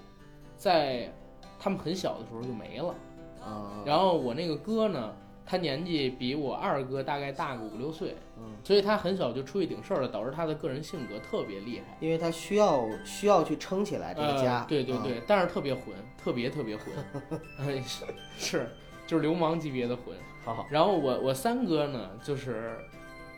[0.56, 1.12] 在
[1.58, 2.94] 他们很小的时候就没了，
[3.42, 5.12] 啊，然后我那个哥呢，
[5.44, 11.96] 他年纪比我二哥大概大个五六岁，嗯，所以他很小就出去顶事儿了，导致他的个人性格特别厉害。
[12.00, 15.02] 因为他需要需要去撑起来这个家，呃、对对嗯。
[15.02, 16.92] 对，但是特别混，特别特别混，
[17.60, 18.04] 哎是
[18.38, 18.68] 是，
[19.06, 20.16] 就是流氓级别的混。
[20.44, 22.76] 好好，然后我我三哥呢，就是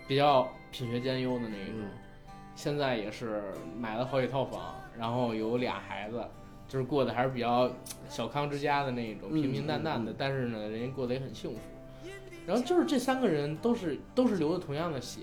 [0.08, 1.90] 比较品学兼优的那一种，嗯。
[2.54, 6.24] 现在也是买了好几套房，然后有俩孩子，
[6.66, 7.70] 就是过得还是比较
[8.08, 10.16] 小康之家的那一种，嗯平平淡淡的，嗯嗯。
[10.18, 11.58] 但是呢，人家过得也很幸福。
[12.46, 15.22] 然后就是这三个人都是都是流的同样的血，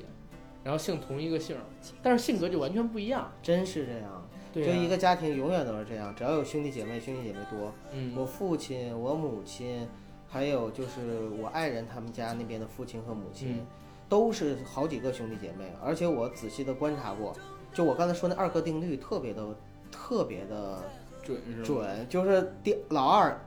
[0.63, 1.61] 然后姓同一个姓儿，
[2.01, 3.31] 但是性格就完全不一样。
[3.41, 4.29] 真是这样。
[4.51, 7.73] 对、啊，就一个家庭永远都是这样，只要有兄弟姐妹，兄弟姐妹多。
[7.91, 9.87] 嗯，我父亲、我母亲，
[10.27, 13.67] 还有就是我爱人他们家那边的父亲和母亲，嗯
[14.09, 15.71] 都是好几个兄弟姐妹。
[15.81, 17.33] 而且我仔细的观察过，
[17.73, 19.43] 就我刚才说那二个定律特别的
[19.91, 20.83] 特别的
[21.23, 21.63] 准是吧？
[21.63, 23.39] 准，就是第老二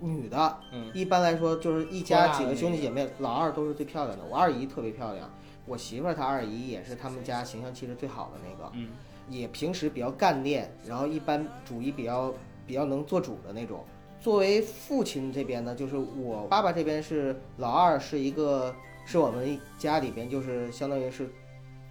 [0.00, 4.24] 女的，嗯一般来说就是一家几个兄弟姐妹，老二都是最漂亮的。
[4.24, 5.30] 我二姨特别漂亮，
[5.66, 8.70] 我媳妇儿她二姨也是他们家形象气质最好的那个。
[8.74, 8.88] 嗯
[9.30, 12.32] 也平时比较干练，然后一般主意比较
[12.66, 13.84] 比较能做主的那种。
[14.22, 21.28] 作为父亲这边呢，就是我爸爸这边是老二，是一个是我们家里边就是相当于是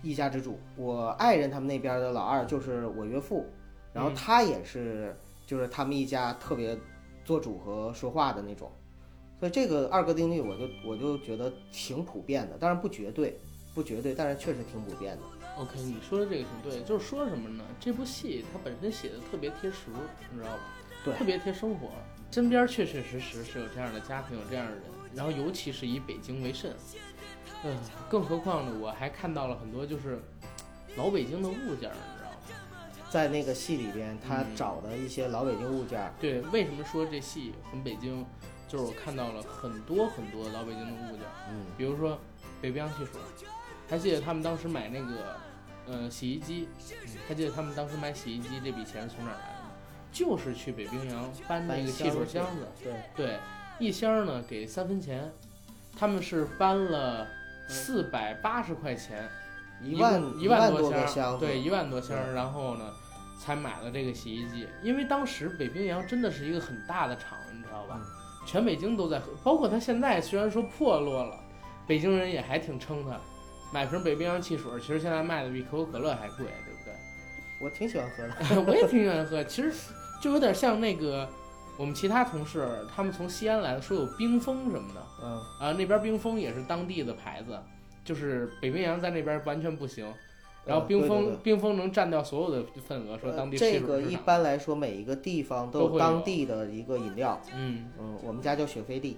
[0.02, 0.60] 一家之主。
[0.76, 3.46] 我爱人他们那边的老二就是我岳父，
[3.93, 5.15] 然后嗯他也是
[5.46, 6.76] 就是他们一家特别
[7.27, 8.71] 做主和说话的那种。
[9.37, 13.37] 所以这个二哥定律，我就我就觉得挺普遍的，当然不绝对，
[13.75, 15.23] 不绝对，但是确实挺普遍的。
[15.57, 17.63] OK，你说的这个挺对，就是说什么呢？
[17.79, 19.91] 这部戏它本身写的特别贴实，
[20.31, 20.59] 你知道吧？
[21.03, 21.89] 对特别贴生活。
[22.31, 24.81] 身边确确实实是有这样的家庭，有这样的人，
[25.13, 26.73] 然后尤其是以北京为甚。
[27.63, 27.77] 嗯，
[28.09, 30.19] 更何况呢，我还看到了很多就是
[30.95, 31.91] 老北京的物件？
[33.10, 34.56] 在那个戏里边，他嗯。
[34.56, 38.26] 找的一些老北京物件儿，对，为什么说这戏很北京？
[38.67, 42.20] 就是我看到了很多很多老北京的物件儿，嗯，比如说
[42.62, 43.22] 北冰洋汽水，
[43.89, 45.38] 还记得他们当时买那个
[45.86, 46.67] 呃洗衣机，
[47.28, 49.72] 还记得他们当时买洗衣机这笔钱是从哪儿来的吗？
[50.12, 53.39] 就是去北冰洋搬那个汽水箱子，对，对，
[53.80, 55.32] 一箱呢给三分钱，
[55.98, 57.26] 他们是搬了
[57.70, 59.30] 四百八十块钱，
[59.81, 62.85] 一万一万多箱，对，一万多箱，然后呢
[63.39, 67.99] 才买了这个洗衣机，因为当时北冰洋真的是一个很大的厂，你知道吧？
[67.99, 68.11] 嗯
[68.47, 71.37] 全北京都在喝，包括它现在虽然说破落了，
[71.85, 73.19] 北京人也还挺撑它。
[73.73, 76.93] 买瓶北冰洋汽水，其实现在卖的比可口可乐还贵，对不对？
[77.59, 78.61] 我挺喜欢喝的。
[78.65, 79.73] 我也挺喜欢喝，其实
[80.21, 81.27] 就有点像那个
[81.75, 87.59] 我们其他同事，他们从西安来的，说有冰峰什么的嗯，啊，那边冰峰也是当地的牌子，
[88.08, 90.08] 就是北冰洋在那边完全不行，
[90.65, 97.38] 然后冰封、冰封能占掉所有的份额，说当地呃这个一般来说，每一个地方都有当地的一个饮料。
[97.54, 99.17] 嗯嗯，我们家叫雪菲利，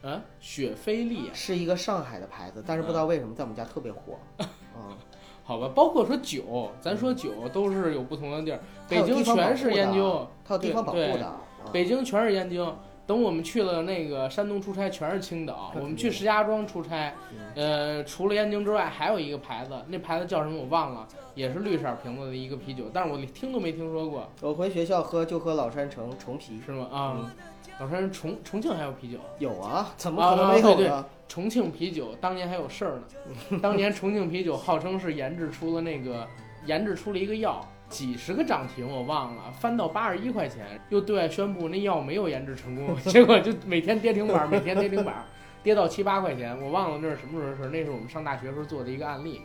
[0.00, 4.16] 啊，雪菲力啊，是一个上海的牌子，但是不知道为什么在我们家特别火。
[4.78, 4.96] 嗯，
[5.42, 11.26] 好吧，包括说酒，咱说酒都是有不同的地儿，北京全是研究，它有地方保护对的。
[11.26, 12.64] 嗯北京全是燕京。
[13.10, 15.72] 等我们去了那个山东出差，全是青岛。
[15.74, 17.12] 我们去石家庄出差，
[17.56, 26.60] 呃，除了燕京之外，还有一个牌子，那牌子叫什么我忘了，也是绿色瓶子的一个啤酒，但是我听都没听说过，我回学校喝就喝老山城重啤。
[26.64, 26.86] 是吗？
[26.92, 27.34] 啊，
[27.80, 31.06] 老山重重庆还有啤酒，有啊，怎么啊可能没有啊对呢？
[31.26, 33.58] 重庆啤酒当年还有事儿呢。
[33.60, 36.24] 当年重庆啤酒号称是研制出了那个
[36.64, 45.26] 研制出了一个药，几十个涨停我忘了，翻到八十一块钱，又对外宣布那药没有研制成功， 结果就每天跌停板， 每天跌停板，
[45.62, 49.42] 跌到七八块钱，我忘了那是什么时候的事儿，那是我们上大学时候做的一个案例。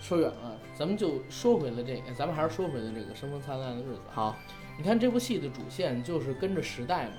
[0.00, 4.00] 说远了，咱们就说回了这个，咱们还是说回了这个生风灿烂的日子。
[4.10, 4.34] 好，
[4.78, 7.12] 你看这部戏的主线就是跟着时代嘛，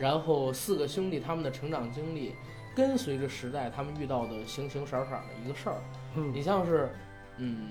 [0.00, 2.34] 然后四个兄弟他们的成长经历，
[2.74, 5.76] 跟随着时代他们遇到的形形色色的一个事儿。
[6.16, 6.90] 嗯你像是，
[7.36, 7.68] 嗯，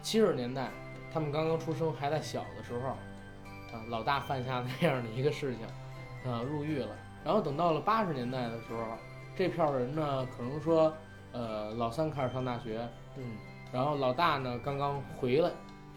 [0.00, 0.70] 七十年代
[1.18, 6.94] 他们刚刚出生还在小的时候，啊，老大犯下那样的一个事情，啊，入狱了。
[7.24, 8.96] 然后等到了八十年代的时候，
[9.34, 10.94] 这票人呢，可能说，
[11.32, 13.32] 呃，老三开始上大学，嗯，
[13.72, 15.50] 然后老大呢刚刚回来，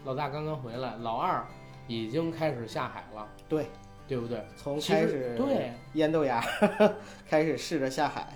[0.04, 1.46] 老大刚刚回来，老二
[1.86, 3.68] 已经开始下海了，对，
[4.08, 4.44] 对不对？
[4.56, 6.44] 从开始对腌豆芽
[7.30, 8.26] 开始试着下海。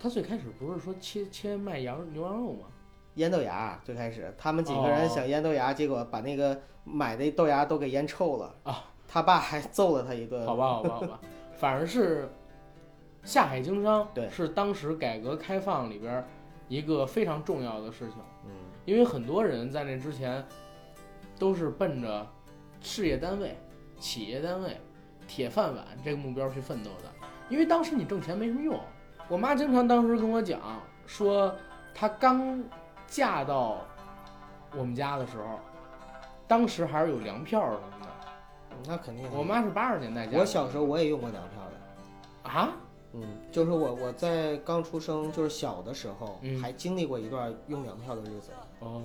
[0.00, 2.66] 他最开始不是说切切卖羊牛羊肉吗？
[3.14, 8.84] 腌豆芽最开始，他们几个人哦想腌豆芽，结果把那个买的豆芽都给腌臭了啊！
[9.06, 10.46] 他爸还揍了他一顿。
[10.46, 11.20] 好吧，好吧，好吧，
[11.52, 12.30] 反而是
[13.22, 16.24] 下海经商，对是当时改革开放里边儿
[16.68, 18.50] 一个非常重要的事情，嗯，
[18.86, 20.42] 因为很多人在那之前
[21.38, 22.26] 都是奔着
[22.80, 23.58] 事业单位、
[24.00, 24.80] 企业单位、
[25.28, 28.80] 铁饭碗这个目标去奋斗的，因为当时你挣钱没什么用，
[29.28, 30.58] 我妈经常当时跟我讲
[31.06, 31.54] 说，
[31.94, 32.64] 她刚
[33.12, 33.76] 嫁到
[34.74, 35.60] 我们家的时候，
[36.48, 38.10] 当时还是有粮票什么的。
[38.86, 39.28] 那肯定。
[39.30, 40.38] 我妈是八十年代嫁的。
[40.38, 42.50] 我小时候我也用过粮票的。
[42.50, 42.70] 啊？
[43.12, 43.22] 嗯，
[43.52, 48.50] 就是我我在刚出生就是小的时候，嗯还经历过一段用粮票的日子。
[48.78, 49.02] 哦，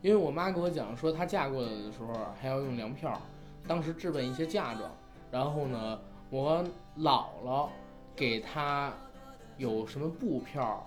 [0.00, 2.08] 因为我妈给我讲说，她嫁过来的时候
[2.40, 3.20] 还要用粮票，
[3.68, 4.90] 当时置办一些嫁妆，
[5.30, 6.64] 然后呢，我
[7.00, 7.68] 姥姥
[8.16, 8.90] 给她
[9.58, 10.86] 有什么布票，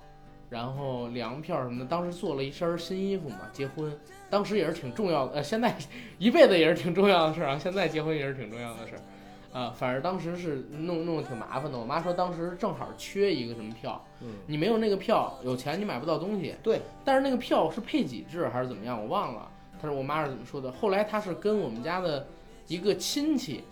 [0.50, 3.92] 然后粮票什么的，当时做了一身新衣服嘛，结婚，
[4.30, 5.76] 当时也是挺重要的，呃，现在
[6.18, 9.02] 一辈子也是挺重要的事儿啊，现在结婚也是挺重要的事儿。
[9.56, 11.80] 啊，反正当时是弄弄得挺麻烦的。
[11.80, 16.54] 我妈说当时正好缺一个什么票，嗯，你没有那个票，有钱你买不到东西。
[16.62, 19.50] 对，但是那个票是配给制还是怎么样，我忘了。
[19.82, 20.70] 她说我妈是怎么说的？
[20.74, 22.28] 后来她是跟我们家的
[22.68, 23.64] 一个亲戚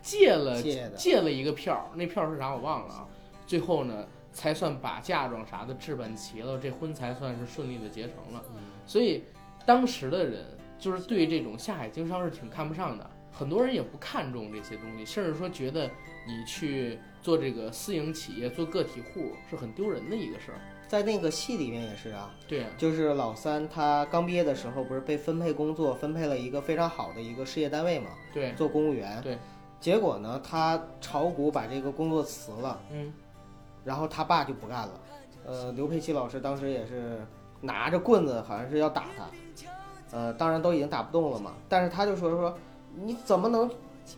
[0.00, 3.06] 借了借借了一个票，那票是啥我忘了啊。
[3.46, 8.44] 最后呢，才算把嫁妆啥的置办齐了，这婚才算是顺利的结成了。
[8.54, 9.24] 嗯所以
[9.64, 10.44] 当时的人
[10.78, 15.86] 就是对这种下海经商是挺看不上的，很多人也不看重这些东西，甚至说觉得
[16.26, 20.60] 你去做这个私营企业、做个体户是很丢人的一个事儿。
[20.86, 29.20] 在那个戏里面也是啊，对呀、就是老三他刚毕业的时候，不是被分配工作，分配了一个非常好的一个事业单位嘛，对，做公务员。
[29.22, 29.38] 对。
[29.78, 33.12] 结果呢，他炒股把这个工作辞了，嗯，
[33.86, 35.00] 然后他爸就不干了。
[35.46, 37.24] 呃，刘佩琦老师当时也是
[37.60, 39.24] 拿着棍子，好像是要打他。
[40.10, 42.58] 呃，当然都已经打不动了嘛，但是他就说说，
[42.94, 43.70] 你怎么能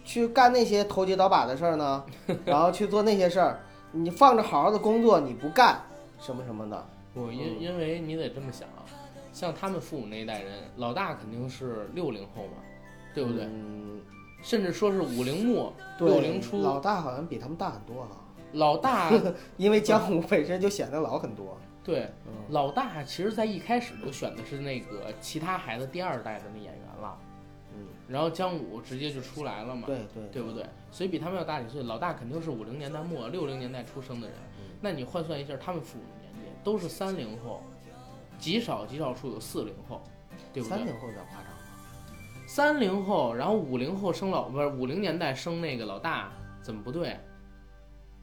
[0.04, 2.02] 去干那些投机倒把的事儿呢？
[2.46, 3.60] 然后去做那些事儿，
[3.92, 5.80] 你放着好好的工作你不干，
[6.18, 6.86] 什么什么的。
[7.12, 8.84] 不，因因为你得这么想啊，
[9.32, 12.58] 像他们父母那一代人，老大肯定是六零后嘛，
[13.14, 13.44] 对不对？
[13.44, 14.00] 嗯，
[14.42, 18.10] 甚至说是五零末、六零初，老大好像比他们大很多哈，
[18.52, 19.10] 老大
[19.56, 21.58] 因为江湖本身就显得老很多。
[21.84, 27.18] 对嗯老大，其实在一开始就选的是那个其他孩子第二代的那演员了，
[27.74, 30.66] 嗯，然后姜武直接就出来了嘛，对对对不对？
[30.90, 34.36] 所以比他们要大几岁，老大肯定是五零年代末、六零年代出生的人。
[34.58, 37.62] 嗯那你换算一下他们父母的年纪，都是三零后，
[38.38, 40.00] 极少极少数有四零后，
[40.52, 40.76] 对不对？
[40.76, 41.58] 三零后有点夸张了。
[42.46, 46.30] 三零后，然后五零后生老不是五零年代生那个老大，
[46.62, 47.18] 怎么不对？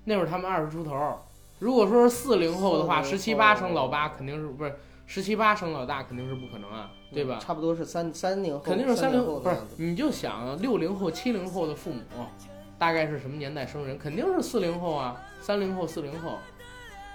[0.05, 1.19] 那会儿他们二十出头，
[1.59, 7.37] 如果说是四零后的话，十七八生老八肯定是不是十七八生老大肯定是不可能啊，对吧？
[7.39, 12.01] 差不多是三三零后，肯定是三零不是后的样子。，你就想六零后、七零后的父母，
[12.77, 13.97] 大概是什么年代生人？
[13.97, 16.37] 肯定是四零后啊，三零后、四零后，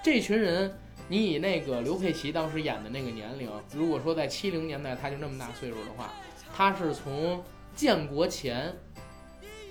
[0.03, 0.73] 这群人，
[1.09, 6.11] 你以那个刘佩琦当时演的那个年龄，如果说在七零年代他就那么大岁数的话，
[6.55, 7.43] 他是从
[7.75, 8.75] 建国前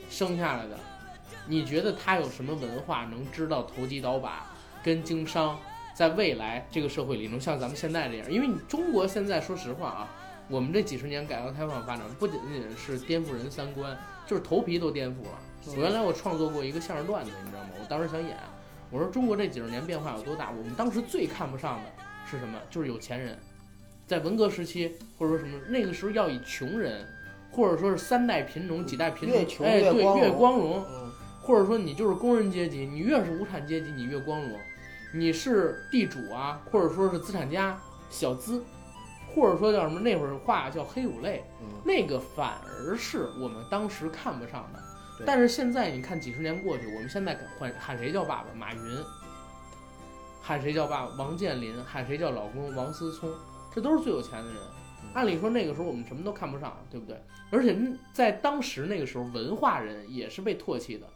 [0.10, 0.78] 生下来的，
[1.50, 4.46] 你觉得他有什么文化能知道投机倒把
[4.84, 5.60] 跟经商？
[5.96, 8.32] 在未来这个社会里，能像咱们现在这样？
[8.32, 10.10] 因为你中国现在说实话啊，
[10.48, 15.40] 我们这几十年改革开放发展，不仅仅是颠覆人三观，就是头皮都颠覆了。
[15.68, 17.72] 我原来我创作过一个相声段子，你知道吗？
[17.82, 18.38] 我当时想演，
[18.90, 20.52] 我说中国这几十年变化有多大？
[20.52, 21.92] 我们当时最看不上的
[22.26, 22.58] 是什么？
[22.70, 23.38] 就是有钱人，
[24.08, 27.06] 在文革时期或者说什么那个时候要以穷人，
[27.52, 30.82] 或者说是三代贫农、几代贫农，越穷哎，对，越越光荣
[31.50, 34.52] 或者说你就是工人阶级，你越是无产阶级，你越光荣。
[35.12, 37.76] 你是地主啊，或者说是资产家、
[38.12, 38.64] 小资，
[39.34, 44.80] 或者说叫什么那会儿话叫黑五类，嗯那个反而是我们当时看不上的。
[45.26, 48.54] 但是现在你看几十年过去，我们现在喊喊谁叫爸爸？
[48.56, 48.82] 马云，
[50.44, 51.16] 喊谁叫爸爸？
[51.16, 52.76] 王健林，喊谁叫老公？
[52.76, 53.28] 王思聪，
[53.74, 54.62] 这都是最有钱的人。
[55.16, 57.20] 按理说那个时候我们什么都看不上，对不对？
[57.50, 57.76] 而且
[58.14, 61.08] 在当时那个时候，文化人也是被唾弃的，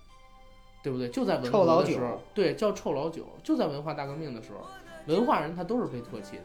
[0.83, 1.09] 对不对？
[1.09, 4.67] 就在文臭老九革的时候，对，叫臭老九，就在文化大革命的时候，
[5.07, 6.43] 文化人他都是被唾弃的。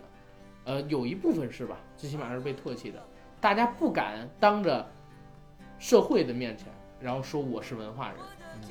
[0.64, 1.76] 呃，有一部分是吧？
[1.96, 3.02] 最起码是被唾弃的，
[3.40, 4.86] 大家不敢当着
[5.78, 6.68] 社会的面前，
[7.00, 8.16] 然后说我是文化人。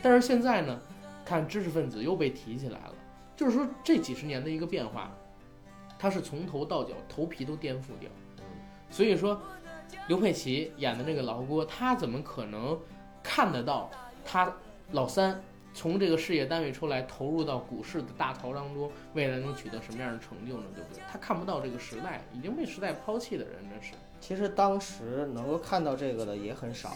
[0.02, 0.80] 但是现在呢，
[1.26, 2.94] 看知识分子又被提起来了，
[3.36, 5.12] 就是说这几十年的一个变化，
[6.00, 8.10] 他是从头到脚头皮都颠覆掉。
[8.90, 9.42] 所以说，
[10.08, 12.80] 刘佩琦演的那个老郭，他怎么可能
[13.24, 13.90] 看得到
[14.24, 14.54] 他
[14.92, 15.42] 老三
[15.78, 20.64] 从这个事业单位出来，投入到股市的大潮当中，未来能取得什么样的成就呢？
[20.74, 21.04] 对不对？
[21.08, 23.94] 他看不到这个时代已经被时代抛弃的人，真是。
[24.20, 26.94] 其实当时能够看到这个的也很少。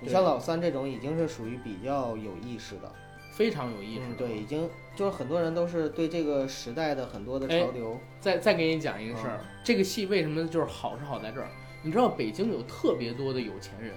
[0.00, 2.88] 你像老三这种，已经是属于比较有意识的。
[3.32, 11.48] 非常有意识、嗯，对，已经就是很多人都是对这个时代的很多的哎潮流，再再给你讲一个事儿，嗯这个戏为什么就是好是好在这儿？
[11.82, 13.94] 你知道北京有特别多的有钱人，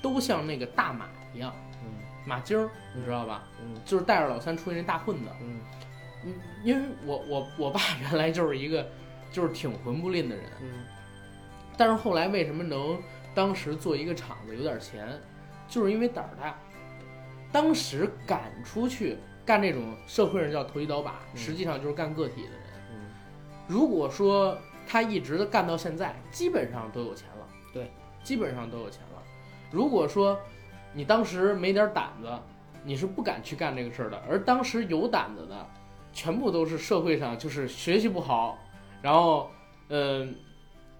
[0.00, 1.71] 都像那个大马一样，嗯
[2.24, 3.42] 马晶儿，你知道吧？
[3.62, 5.60] 嗯就是带着老三出去那大混子，嗯
[6.24, 8.86] 嗯，因为我我我爸 原来就是一个
[9.30, 10.84] 就是挺混不吝的人，嗯
[11.76, 12.98] 但是后来为什么能
[13.34, 15.08] 当时做一个厂子有点钱，
[15.68, 16.56] 就是因为胆儿大。
[17.50, 22.60] 当时敢出去干这种社会上叫投机倒把，嗯实际上就是干个体的人。
[22.92, 23.10] 嗯
[23.68, 24.56] 如果说
[24.86, 27.48] 他一直干到现在，基本上都有钱了。
[27.72, 27.90] 对，
[28.22, 29.22] 基本上都有钱了。
[29.70, 30.38] 如果说
[30.94, 32.28] 你当时没点胆子，
[32.84, 34.20] 你是不敢去干这个事儿的。
[34.28, 35.66] 而当时有胆子的，
[36.12, 38.58] 全部都是社会上就是学习不好，
[39.00, 39.50] 然后
[39.88, 40.34] 嗯、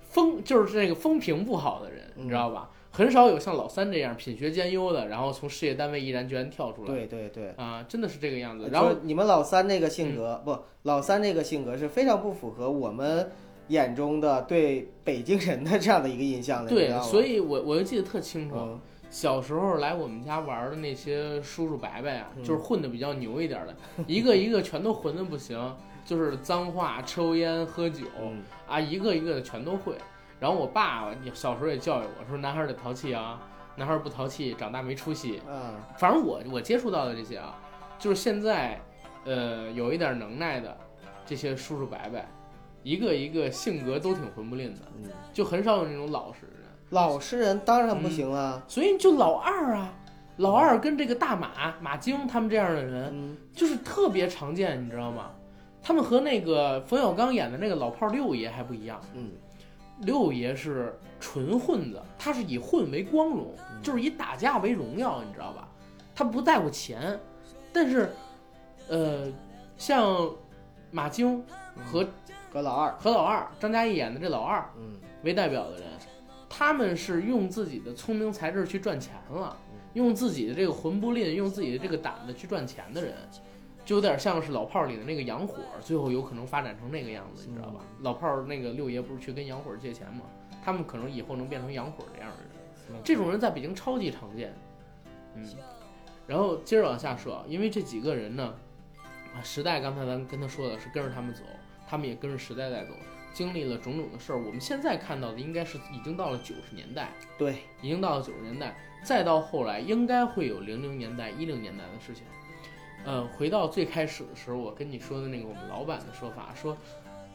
[0.01, 2.71] 风就是这个风评不好的人，嗯你知道吧？
[2.95, 6.89] 很少有像老三这样品学兼优的，然后从事业单位毅然决然跳出来。
[6.89, 7.49] 对对对。
[7.57, 8.69] 啊，真的是这个样子。
[8.71, 13.31] 然后你们老三那个性格、不，老三那个性格是非常不符合我们
[13.69, 18.57] 眼中的对北京人的这样的一个印象的，对，所以我我就记得特清楚。
[18.57, 18.81] 嗯
[19.13, 29.95] 小时候来我们家玩的那些叔叔伯伯呀，嗯就是混的比较牛一点的，一个一个全都混的不行，就是脏话、抽烟、喝酒嗯啊，一个一个的全都会。
[30.41, 33.39] 然后我爸小时候也教育我说，男孩儿得淘气啊，
[33.77, 35.43] 男孩儿不淘气，长大没出息。
[35.47, 37.55] 嗯反正我我接触到的这些啊，
[37.99, 38.81] 就是现在，
[39.27, 40.75] 呃，有一点能耐的
[41.27, 42.19] 这些叔叔伯伯，
[42.83, 46.49] 一个一个性格都挺混不吝的，嗯，就很少有那种老实。
[46.93, 49.91] 老实人当然不行了，所以就老二啊，
[50.37, 53.37] 老二跟这个大马马京他们这样的人，嗯。
[53.55, 55.31] 就是特别常见，你知道吗？
[55.83, 59.31] 他们和那个冯小刚演的那个老炮儿六爷还不一样，嗯。
[60.01, 63.83] 六爷是纯混子，他是以混为光荣，嗯。
[63.83, 65.67] 就是以打架为荣耀，你知道吧？
[66.15, 67.19] 他不在乎钱，
[67.73, 68.13] 但是，
[68.89, 69.33] 呃，
[69.79, 70.31] 像
[70.91, 71.43] 马京
[71.87, 72.07] 和
[72.53, 74.93] 和老二，和老二张嘉译演的这老二嗯。
[75.25, 75.83] 为代表的人，
[76.55, 79.57] 他们是用自己的聪明才智去赚钱了，
[79.95, 83.15] 用自己的这个魂不吝，用自己的这个胆子去赚钱的人，
[83.87, 87.81] 就有点像是老炮儿里的那个洋火，最后有可能发展成那个样子，你知道吧？
[88.03, 90.25] 老炮儿那个六爷不是去跟洋火借钱吗？
[90.63, 94.55] 他们可能以后能变成洋火这样的人，这种人在北京超级常见。
[95.35, 95.43] 嗯，
[96.27, 98.55] 然后接着往下说啊，因为这几个人呢，
[99.35, 101.41] 啊，时代刚才咱跟他说的是跟着他们走，
[101.89, 102.93] 他们也跟着时代在走，
[103.33, 104.37] 经历了种种的事儿。
[104.39, 112.25] 我们现在看到的应该是已经到了九十年代，对，已经到了九十年代，再到后来应该会有零零年代、一零年代的事情。
[113.05, 116.77] 呃，回到最开始的时候，我跟你说的那个我们老板的说法，说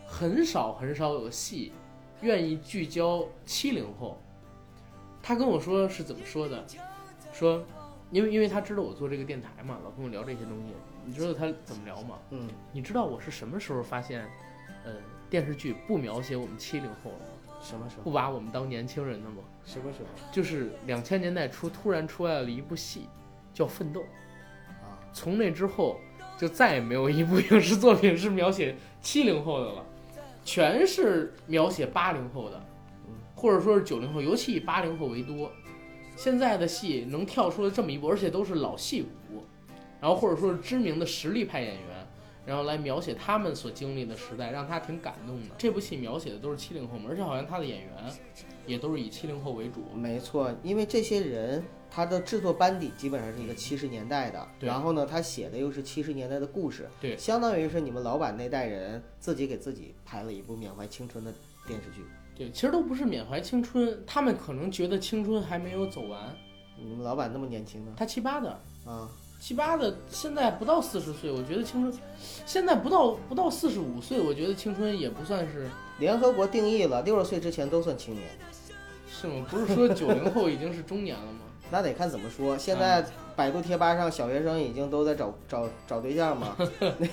[0.05, 1.73] 很少很少有戏
[2.21, 4.21] 愿意聚焦七零后。
[5.21, 6.63] 他跟我说是怎么说的？
[7.33, 7.61] 说，
[8.11, 10.73] 因为因为他知道我做这个电台嘛，老跟我聊这些东西。
[11.03, 12.17] 你知道他怎么聊吗？
[12.29, 14.29] 嗯你知道我是什么时候发现，呃，
[15.29, 17.59] 电视剧不描写我们七零后了吗？
[17.61, 18.03] 什么时候？
[18.03, 19.37] 不把我们当年轻人的吗？
[19.65, 20.31] 什么时候？
[20.31, 23.07] 就是两千年代初突然出来了一部戏，
[23.53, 24.01] 叫《奋斗》。
[24.83, 25.99] 啊，从那之后，
[26.37, 29.85] 就再也没有一部影视作品是描写七零后的了，
[30.45, 32.63] 全是描写八零后的，
[33.35, 35.51] 或者说是九零后，尤其以八零后为多。
[36.15, 39.43] 现在的戏能跳出来这么一部，而且都是老戏骨，
[39.99, 41.96] 然后或者说是知名的实力派演员，
[42.47, 45.55] 然后来描写他们所经历的时代，让他挺感动的。
[45.57, 47.91] 这部戏描写的都是七零后嘛，而且好像他的演员
[48.65, 49.83] 也都是以七零后为主。
[49.93, 61.33] 没错，因为这些人他的制作班底基本上是一个七十年代的，然后呢，他写的又是七十年代的故事，对相当于是你们老板那代人自己给自己拍了一部缅怀青春的
[61.67, 62.05] 电视剧。
[62.33, 66.33] 对，其实都不是缅怀青春，他们可能觉得青春还没有走完。
[66.77, 67.93] 你们老板那么年轻呢？
[67.97, 68.51] 他七八的，
[68.85, 69.09] 啊，
[69.39, 72.01] 七八的现在不到四十岁，我觉得青春，
[72.45, 75.69] 现在不到不到四十五岁，我觉得青春也不算是
[75.99, 78.27] 联合国定义了，六十岁之前都算青年。
[79.09, 79.45] 是吗？
[79.49, 81.39] 不是说九零后已经是中年了吗？
[81.69, 82.57] 那得看怎么说。
[82.57, 86.55] 现在百度贴吧上小学生已经都在找找找对象嘛，
[86.97, 87.07] 那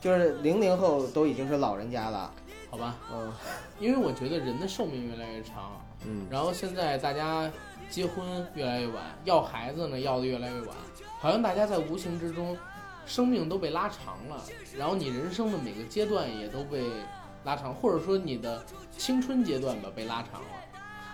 [0.00, 2.32] 就是零零后都已经是老人家了。
[2.70, 3.32] 好吧，嗯
[3.78, 7.48] 因为我觉得人的寿命越来越长，嗯，然后现在大家
[7.88, 10.76] 结婚越来越晚，要孩子呢要的越来越晚，
[11.24, 12.54] 好像大家在无形之中，
[13.06, 14.44] 生命都被拉长了，
[14.76, 16.86] 然后你人生的每个阶段也都被
[17.44, 18.62] 拉长，或者说你的
[18.98, 20.48] 青春阶段吧被拉长了。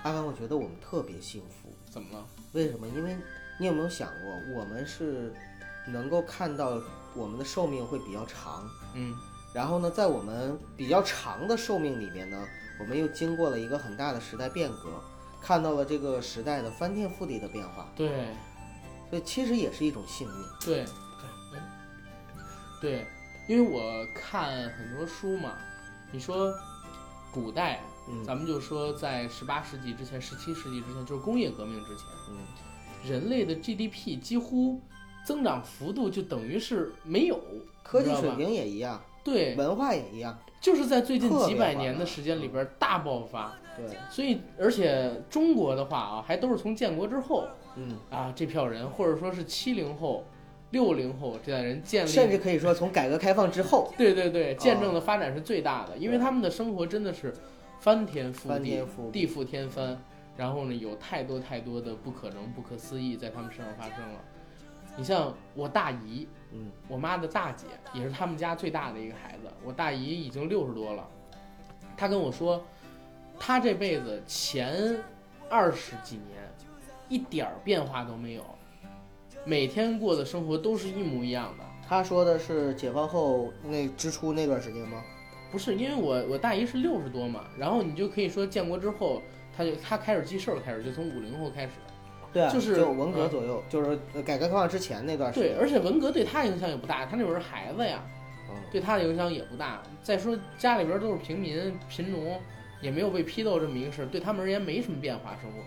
[0.02, 1.72] 阿凡，我觉得我们特别幸福。
[1.88, 2.26] 怎么了？
[2.54, 2.88] 为什么？
[2.88, 3.16] 因为
[3.56, 5.32] 你有没有想过，我们是
[5.86, 6.76] 能够看到
[7.14, 9.14] 我们的寿命会比较长，嗯，
[9.54, 12.48] 然后呢，在我们比较长的寿命里面呢，
[12.80, 15.00] 我们又经过了一个很大的时代变革，
[15.40, 18.26] 看到了这个时代的翻天覆地的变化，对。
[19.10, 20.34] 所以其实也是一种幸运。
[20.64, 20.84] 对，
[21.50, 21.60] 对，
[22.80, 23.06] 对，
[23.48, 25.58] 因为我看很多书嘛，
[26.12, 26.54] 你说
[27.32, 32.36] 古代，嗯咱们就说在十八世纪之前、十七世纪之前，就是工业革命之前，嗯
[33.04, 34.80] 人类的 GDP 几乎
[35.26, 37.42] 增长幅度就等于是没有，
[37.82, 43.52] 科技水平也一样，对，文化也一样，就是在最近几百年的时间里边大爆发。
[43.76, 47.46] 对，所以，而且中国的话啊，还都是从建国之后
[47.76, 50.24] 嗯，啊，这票人或者说是七零后、
[50.70, 57.32] 六零后这代人建立，甚至可以说从改革开放之后，对对对，见证的发展是最大的，因为他们的生活真的是
[57.78, 59.96] 翻天覆地翻天，覆地，地覆天翻，
[60.36, 64.20] 然后呢，有太多太多的不可能、不可思议在他们身上发生了。
[64.96, 69.50] 你像我大姨，嗯，我妈的大姐，也是他们家最大的一个孩子。
[69.64, 71.08] 我大姨已经六十多了，
[71.96, 72.64] 她跟我说，
[73.38, 74.98] 她这辈子前
[75.48, 76.42] 二十几年
[77.08, 78.44] 一点儿变化都没有，
[79.44, 81.64] 每天过的生活都是一模一样的。
[81.88, 85.02] 她说的是解放后那之初那段时间吗？
[85.50, 89.20] 不是因为我我大姨是六十多嘛，然后你就可以说建国之后，
[89.56, 91.72] 她就她开始记事儿开始，就从五零后开始。
[92.32, 98.02] 对啊，就是就文革嗯左右，就是呃改革开放之前那段时对，而且文革对他影响也不大，他那会儿是孩子呀，
[98.48, 99.82] 嗯，对他的影响也不大。
[100.02, 102.40] 再说家里边都是平民贫农，
[102.80, 105.36] 也没有被批斗这么一个事儿，对他们而言没什么变化。
[105.42, 105.58] 生活，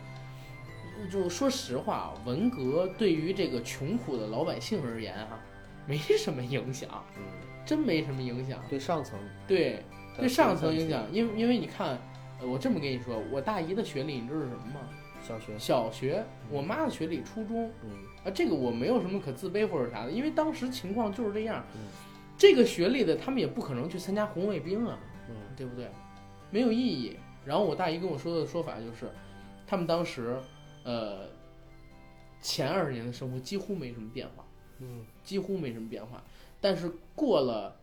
[1.11, 5.37] 就说实话啊，文革对于这个穷苦的老百姓而言哈、
[5.85, 7.23] 没什么影响，嗯，
[7.65, 8.57] 真没什么影响。
[8.69, 9.83] 对上层，对，
[10.17, 11.97] 对上层影响，因为因为你看，
[12.39, 14.79] 呃，我这么跟你说，我大姨的学历你知道是什么吗？
[15.23, 17.71] 小学，小学，我妈的学历初中。
[17.83, 17.89] 嗯
[18.25, 21.63] 啊，这个我没有什么可自卑或者啥的，因为当时情况就是这样。
[21.73, 21.81] 嗯
[22.35, 24.97] 这个学历的他们也不可能去参加红卫兵啊，
[25.29, 25.87] 嗯对不对？
[26.49, 27.17] 没有意义。
[27.45, 29.09] 然后我大姨跟我说的说法就是，
[29.67, 30.37] 他们当时，
[30.83, 31.27] 呃，
[32.41, 34.45] 前二十年的生活几乎没什么变化，
[34.79, 36.23] 嗯几乎没什么变化。
[36.59, 37.79] 但是过了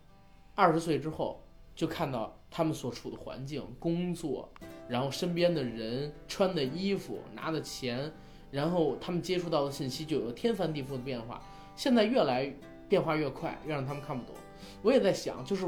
[0.55, 1.43] 二十岁之后，
[1.77, 4.49] 就看到他们所处的环境、工作，
[4.89, 8.13] 然后身边的人穿的衣服、拿的钱，
[8.51, 11.41] 然后他们接触到的信息就有天翻地覆的变化。
[11.77, 12.53] 现在越来
[12.89, 14.35] 变化越快，越让他们看不懂。
[14.83, 15.65] 我也在想，就是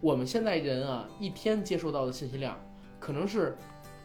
[0.00, 2.56] 我们现在人啊，一天接收到的信息量，
[3.00, 3.56] 可能是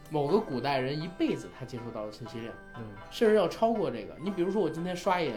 [0.10, 2.54] 某个古代人一辈子他接收到的信息量。
[2.78, 4.16] 嗯甚至要超过这个。
[4.22, 5.36] 你比如说，我今天刷一眼，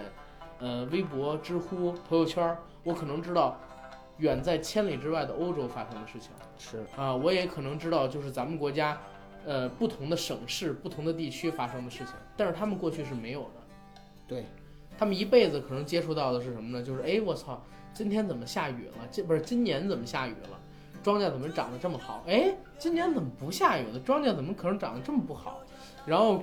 [0.59, 3.59] 呃，微博、知乎、朋友圈，我可能知道
[4.21, 8.97] 远在千里之外的欧洲发生的事情是，啊、我也可能知道就是咱们国家，
[9.45, 13.51] 呃，不同的省市、不同的地区发生的事情，但是他们过去是没有的。
[14.29, 14.45] 对，
[14.99, 16.85] 他们一辈子可能接触到的是什么呢？
[16.85, 17.61] 就是哎，我操，
[17.93, 19.09] 今天怎么下雨了？
[19.11, 20.61] 这不是今年怎么下雨了？
[21.03, 22.23] 庄稼怎么长得这么好？
[22.27, 23.99] 哎，今年怎么不下雨了？
[24.01, 25.61] 庄稼怎么可能长得这么不好？
[26.05, 26.43] 然后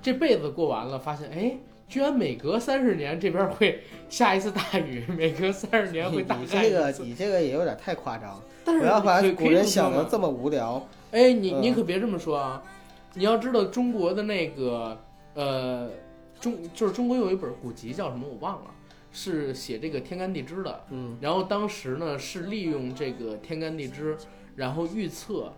[0.00, 1.58] 这辈子过完了，发现哎，
[1.88, 6.74] 居然每隔三十年这边会下一次大雨，每隔三十年会大你这旱一次。
[6.74, 10.86] 个你这个也有点太夸张，但是不要把古人想的的这么无聊。
[11.12, 12.62] 哎，你你嗯可别这么说啊！
[13.14, 15.00] 你要知道中国的那个
[15.34, 15.90] 呃，
[16.38, 18.70] 中就是中国有一本古籍叫什么我忘了，
[19.10, 20.84] 是写这个天干地支的。
[20.90, 24.14] 嗯然后当时呢是利用这个天干地支，
[24.54, 25.50] 然后预测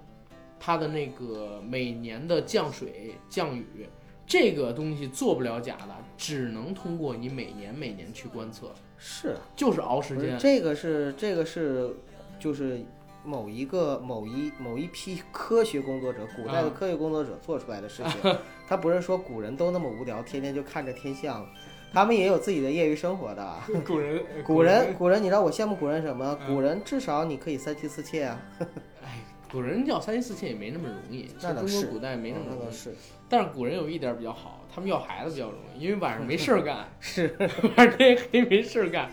[0.61, 3.89] 它的那个每年的降水降雨，
[4.31, 10.39] 这个东西做不了假的，只能通过你每年每年去观测，是，就是熬时间。
[10.39, 11.97] 这个是这个是
[12.39, 12.81] 就是
[13.25, 18.37] 某一个某一某一批科学工作者，古代的啊科学工作者做出来的事情。
[18.69, 21.45] 他不是说古人都那么无聊，天天就看着天象，
[21.93, 23.55] 他们也有自己的业余生活的。
[23.85, 26.39] 古人，古人，古人，你知道我羡慕古人什么？
[26.47, 28.41] 嗯古人至少你可以三妻四妾啊，
[29.03, 29.19] 哎，
[29.53, 32.69] 古人要三妻四妾也没那么容易，那倒是中国古代没那么容易。
[32.69, 32.95] 嗯是
[33.29, 37.33] 但是古人有一点比较好，他们要孩子比较容易，因为晚上没事儿干， 是，
[37.77, 39.09] 晚上天黑没事儿干。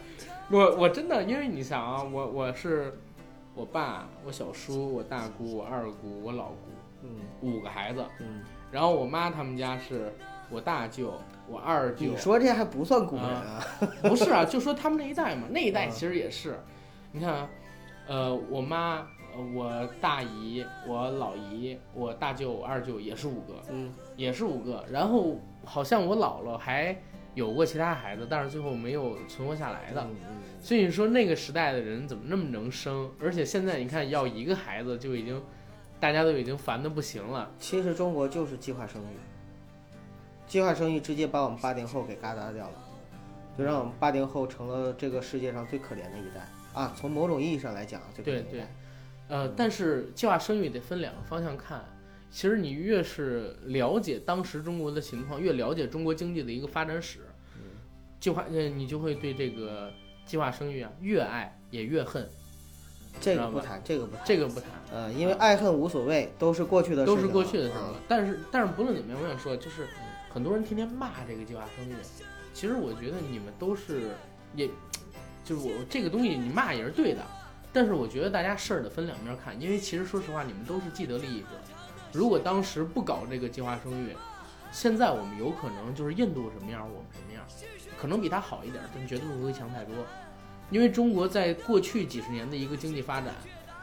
[0.49, 2.97] 我我真的，因为你想啊，我我是
[3.53, 6.57] 我爸、我小叔、我大姑、我二姑、我老姑
[7.03, 7.09] 嗯
[7.41, 10.11] 五个孩子，嗯，然后我妈他们家是
[10.49, 11.13] 我大舅、
[11.47, 13.63] 我二舅你，说这还不算古人啊？
[14.01, 16.57] 不是啊，就说他们那一代嘛， 那一代嗯其实也是，
[17.11, 17.49] 你看啊，
[18.07, 19.07] 呃，我妈、呃
[19.53, 24.83] 我大姨、我老姨、我大舅、我二舅也是五个，嗯，也是五个。
[24.91, 26.97] 然后好像我姥姥还
[27.35, 30.01] 有过其他孩子，但是最后没有存活下来的。
[30.01, 33.09] 嗯嗯所以你说那个时代的人怎么那么能生？
[33.21, 35.41] 而且现在你看要一个孩子就已经，
[35.99, 37.49] 大家都已经烦的不行了。
[37.59, 39.17] 其实中国就是计划生育，
[40.47, 42.83] 计划生育直接把我们八零后给嘎达掉了，
[43.57, 46.91] 就让我们八零后成了这个世界上最可怜的一代啊！
[46.95, 48.67] 从某种意义上来讲，最可怜的一对代。
[49.27, 51.83] 呃，但是计划生育得分两个方向看。
[52.29, 57.19] 其实你越是了解当时中国的情况，越了解中国经济的一个发展史，
[58.19, 59.91] 计划呃你就会对这个
[60.25, 62.27] 计划生育啊越爱也越恨。
[63.19, 64.23] 这个不谈，这个不谈。
[64.25, 67.95] 这个不谈，呃，因为爱恨无所谓，都是过去的事都是过去的事了。
[68.07, 69.87] 但是但是不论怎么样，我想说就是
[70.29, 71.93] 很多人天天骂这个计划生育，
[72.53, 74.11] 其实我觉得你们都是，
[74.53, 74.69] 也，
[75.43, 77.25] 就是我这个东西你骂也是对的，
[77.77, 81.49] 但是我觉得大家事儿得分两面看，因为其实说实话，你们都是既得利益者。
[82.11, 84.15] 如果当时不搞这个计划生育，
[84.71, 87.45] 现在我们有可能就是印度什么样，我们什么样，
[87.95, 89.93] 可能比他好一点，但绝对不会强太多。
[90.71, 93.35] 因为中国在过去几十年的一个经济发展，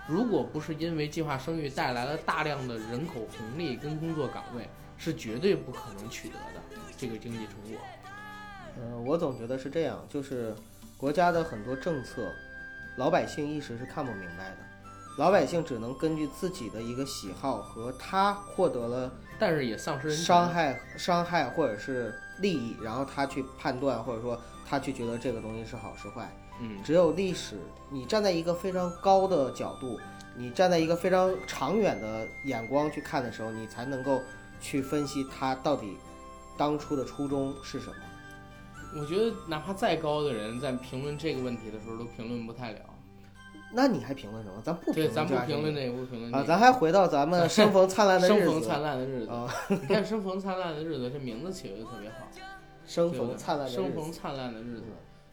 [0.09, 4.69] 如果不是因为计划生育带来了大量的人口红利跟工作岗位，
[4.99, 6.61] 是绝对不可能取得的
[6.99, 7.81] 这个经济成果。
[8.77, 10.53] 嗯，我总觉得是这样，就是
[10.97, 12.33] 国家的很多政策，
[12.97, 14.57] 老百姓一时是看不明白的，
[15.19, 26.31] 老百姓只能根据自己的一个喜好和他获得了但是也丧失伤害、伤害或者是利益，然后他去判断，或者说他去觉得这个东西是好是坏。
[26.61, 27.59] 嗯，只有历史，
[27.91, 29.99] 你站在一个非常高的角度，
[30.37, 34.23] 你站在一个非常长远的眼光去看的时候，你才能够
[34.61, 35.99] 去分析他到底
[36.57, 37.97] 当初的初衷是什么。
[38.97, 42.81] 我觉得哪怕再高的人在评论这个问题的时候，都评论不太了。
[43.73, 44.63] 那你还评论什么？
[44.63, 45.75] 咱不评，论，咱不评论。
[45.75, 46.47] 这个，不评论这啊，个。
[46.47, 48.39] 咱还回到咱们生逢灿烂的日子。
[48.39, 52.29] 生逢灿烂的日子，啊，你看“生逢灿烂的日子”这名字起的就特别好。
[52.87, 53.83] 生逢灿烂的日子。
[53.83, 54.85] 生逢灿烂的日子，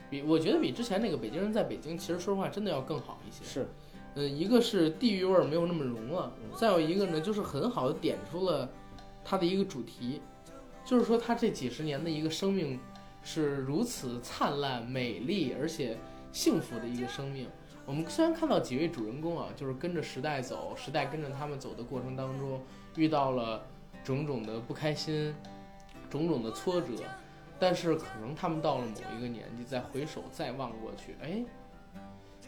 [0.10, 3.44] 比我觉得比之前那个北京人在北京，其实说实话真的要更好一些。
[3.46, 3.68] 是，
[4.16, 8.68] 呃，一个是地域味儿没有那么浓了，嗯再有一个呢，就是很好的点出了
[9.24, 10.20] 它的一个主题，
[10.84, 12.80] 就是说他这几十年的一个生命
[13.24, 15.98] 是如此灿烂、美丽而且
[16.32, 17.48] 幸福的一个生命。
[17.86, 22.62] 我们虽然看到几位主人公啊，就是跟着时代走，时代跟着他们走的过程当中，
[22.96, 23.66] 遇到了
[24.04, 25.34] 种种的不开心，
[26.10, 26.94] 种种的挫折，
[27.60, 31.44] 但是可能他们到了某一个年纪，再回首再望过去，哎，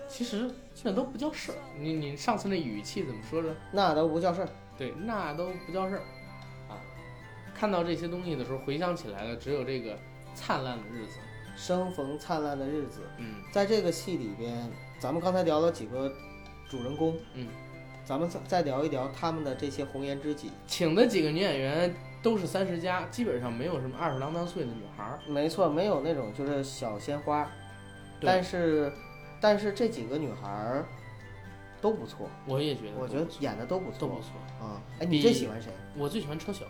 [0.08, 0.50] 其实
[0.84, 1.58] 那都不叫事儿。
[1.80, 3.56] 你你上次那语气怎么说着？
[3.72, 4.50] 那都不叫事儿。
[4.78, 6.02] 对，那都不叫事儿
[6.70, 6.78] 啊。
[7.54, 9.98] 看到这些东西的时候，回想起来的，只有这个
[10.34, 11.20] 灿烂的日子。
[11.56, 14.68] 生逢灿烂的日子，嗯在这个戏里边，
[14.98, 16.12] 咱们刚才聊了几个
[16.68, 17.48] 主人公，嗯，
[18.04, 20.50] 咱们再再聊一聊他们的这些红颜知己。
[20.66, 25.20] 请的几个女演员都是三十加，基本上没有什么二十郎当岁的女孩儿。
[25.28, 27.44] 没错，没有那种就是小鲜花，
[28.20, 28.92] 对但是
[29.40, 30.84] 但是这几个女孩儿
[31.80, 34.32] 都不错，我也觉得，我觉得演的都不错都不错。
[34.60, 34.82] 啊。
[35.00, 35.72] 哎，比你最喜欢谁？
[35.96, 36.66] 我最喜欢车晓，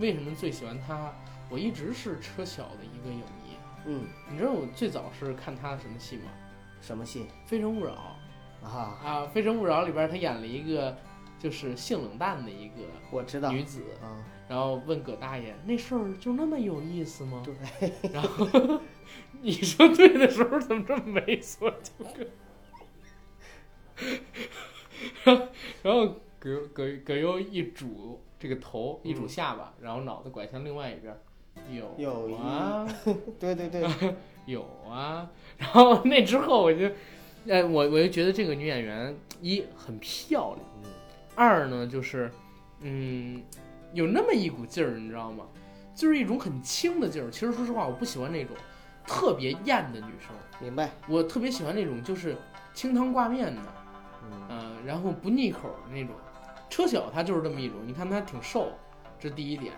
[0.00, 1.14] 为什么最喜欢她？
[1.54, 3.56] 我一直是车晓的一个影迷。
[3.86, 6.24] 嗯，你知道我最早是看她什么戏吗？
[6.80, 7.92] 什么戏《非诚勿扰》
[8.66, 8.98] 啊？
[9.04, 10.96] 啊，《非诚勿扰》里边她演了一个
[11.38, 12.74] 就是性冷淡的一个
[13.08, 17.40] 我知道女子，啊，然后问葛大爷那事儿就那么有意思吗？
[17.44, 18.80] 对， 然后
[19.40, 21.72] 你说对的时候怎么这么猥琐？
[21.84, 22.26] 就葛，
[25.22, 25.46] 然后
[25.84, 31.16] 然后葛葛葛优一拄这个头，一拄下巴，然后脑袋拐向另外一边，
[31.70, 32.86] 有有啊
[33.38, 33.88] 对对 对，
[34.46, 36.86] 有啊，然后那之后我就，
[37.48, 40.60] 哎，我我就觉得这个女演员一很漂亮。
[40.82, 40.90] 嗯
[41.36, 42.30] 二呢，就是，
[42.80, 43.42] 嗯，
[43.92, 45.44] 有那么一股劲儿，你知道吗？
[45.92, 47.28] 就是一种很轻的劲儿。
[47.28, 48.54] 其实说实话，我不喜欢那种
[49.04, 50.30] 特别艳的女生，
[50.60, 50.90] 明白。
[51.08, 52.36] 我特别喜欢那种就是
[52.72, 53.62] 清汤挂面的，
[54.22, 56.14] 嗯嗯、然后不腻口的那种。
[56.70, 58.68] 车晓她就是这么一种，你看她挺瘦，
[59.18, 59.72] 这第一点。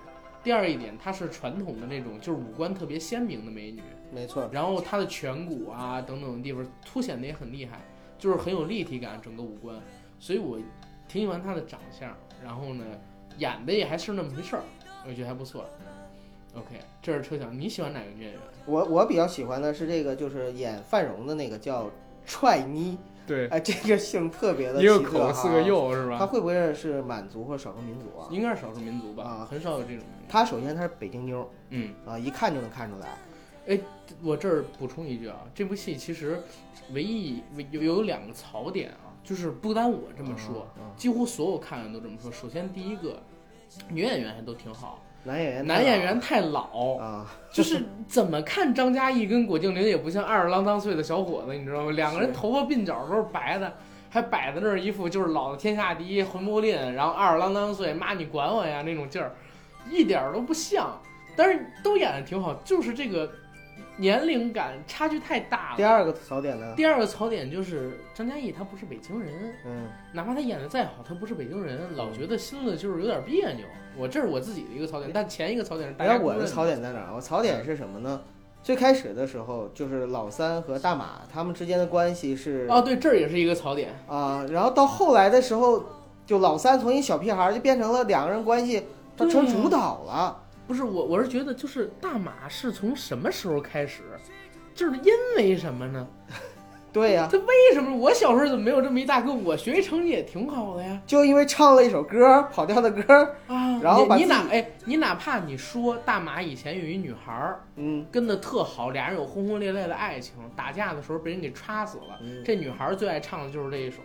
[0.47, 3.83] 第二一点，她是传统的那种，就是五官特别鲜明的美女，
[4.13, 7.81] 没错，然后她的颧骨啊等等的地方凸显的也很厉害，
[8.17, 9.77] 就是很有立体感，整个五官，
[10.21, 10.57] 所以我
[11.09, 12.85] 挺喜欢她的长相，然后呢，
[13.39, 14.63] 演的也还是那么回事儿，
[15.05, 15.65] 我觉得还不错。
[16.55, 18.41] OK，这是车晓，你喜欢哪个女演员？
[18.67, 21.91] 我我比较喜欢的是这个，就是演范荣的那个叫
[22.25, 25.69] 踹妮，对，哎，这个姓特别的一个口四个哈。
[25.69, 26.17] 右是吧？
[26.19, 28.29] 他会不会是满族或者少数民族啊？
[28.31, 30.05] 应该是少数民族吧，啊很少有这种。
[30.29, 33.09] 他首先他是北京妞儿嗯，啊，一看就能看出来。
[33.67, 33.81] 哎
[34.23, 36.41] 我这儿补充一句啊，这部戏其实
[36.93, 42.31] 唯一有有两个槽点啊，就是不单我这么说，嗯，几乎所有看的都这么说。
[42.31, 43.21] 首先第一个，
[43.89, 51.91] 女演员还都挺好，男演员，男演员太老，啊，就是 怎么看张嘉译跟郭敬明也不像二十郎当岁的小伙子，你知道吗？
[51.91, 53.73] 两个人头发鬓角都是白的，
[54.09, 59.33] 还摆在那儿一副就是老子天下第一魂不吝，然后二十郎当岁，妈你管我呀那种劲儿，
[59.91, 60.97] 一点儿都不像。
[61.39, 63.31] 但是都演的挺好，就是这个
[63.97, 65.77] 年龄感差距太大了。
[65.77, 66.75] 第二个槽点呢？
[66.77, 73.65] 第二个槽点就是张嘉译他不是北京人，嗯，哪怕他演的再好，他不是北京人，老觉得心里就是有点别扭。
[73.97, 77.15] 我这是我自己的一个槽点，但前一个槽点是大你知道我的槽点在哪儿？
[77.15, 78.21] 我槽点是什么呢？
[78.63, 83.95] 最开始的时候，就是老三和大马他们之间的关系是哦，对，这儿也是一个槽点。
[84.09, 85.85] 啊，然后到后来的时候，
[86.27, 88.83] 就老三从一小屁孩儿就变成了两个人关系，
[89.17, 90.43] 他成主导了。
[90.67, 94.03] 不是我，我是觉得就是大马是从什么时候开始，
[94.75, 96.07] 就是因为什么呢？
[96.93, 99.31] 对呀、他为什么我小时候怎么没有这么一大哥？
[99.31, 100.99] 我学习成绩也挺好的呀。
[101.07, 112.19] 就因为唱了一首歌，跑调的歌，啊，然后把你你哪哎，你哪怕你说大马以前有一女孩儿嗯，跟的特好，俩人有轰轰烈烈的爱情，打架的时候被人给插死了。
[112.23, 113.99] 嗯这女孩儿最爱唱的就是这一首，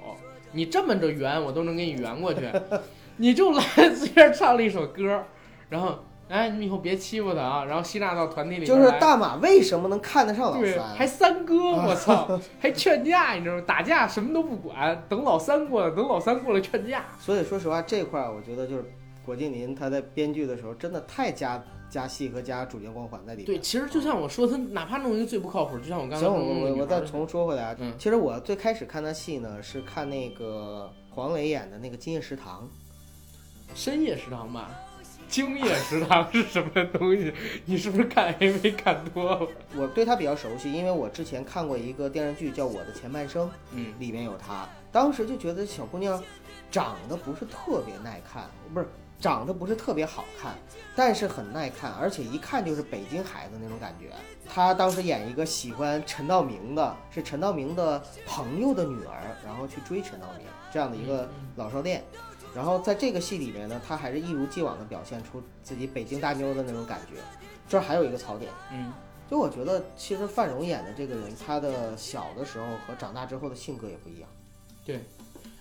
[0.51, 2.41] 你这么着圆我都能给你圆过去，
[3.16, 3.64] 你就来
[3.95, 5.24] 随便唱了一首歌，
[5.70, 10.84] 然后哎你们以后别欺负他啊，然后吸纳到团体里面就是大马为什么能看得上老对，三？
[10.95, 13.63] 还三哥，我操， 还劝架，你知道吗？
[13.67, 17.03] 打架什么都不管，等老三过来，等老三过来劝架。
[17.19, 18.86] 所以说实话，这块儿我觉得就是
[19.25, 23.45] 郭敬明他在编剧的时候真的太加加戏和加主角光环在里面。
[23.45, 32.67] 对，其实就像我说，他哪怕弄一个最不靠谱，就像我刚才行，我我我再重说回来啊，嗯其实我最开始看他戏呢，是看那个黄磊演的那个《今夜食堂
[33.75, 34.71] 深夜食堂吧，
[35.32, 37.34] 精夜食堂是什么东西？
[37.63, 39.39] 你是不是看 AV 看多了？》，
[39.77, 46.21] 我对他比较熟悉，因为我之前看过一个电视剧叫《我的前半生》，嗯，里面有她，当时就觉得小姑娘
[46.69, 48.86] 长得不是特别耐看，不是
[49.21, 50.53] 长得不是特别好看，
[50.97, 54.07] 但是很耐看，而且一看就是北京孩子那种感觉。
[54.53, 62.03] 她当时演一个喜欢陈道明的，是陈道明的朋友的女儿，然后去追陈道明这样的一个老少恋。
[62.56, 67.22] 然后在这个戏里面呢，她还是一如既往的表现出自己北京大妞的那种感觉。
[67.70, 68.91] 这儿还有一个槽点，嗯，
[69.30, 74.30] 就我觉得其实范荣演的这个人，他的小的时候和长大之后的性格也不一样。
[74.84, 74.99] 对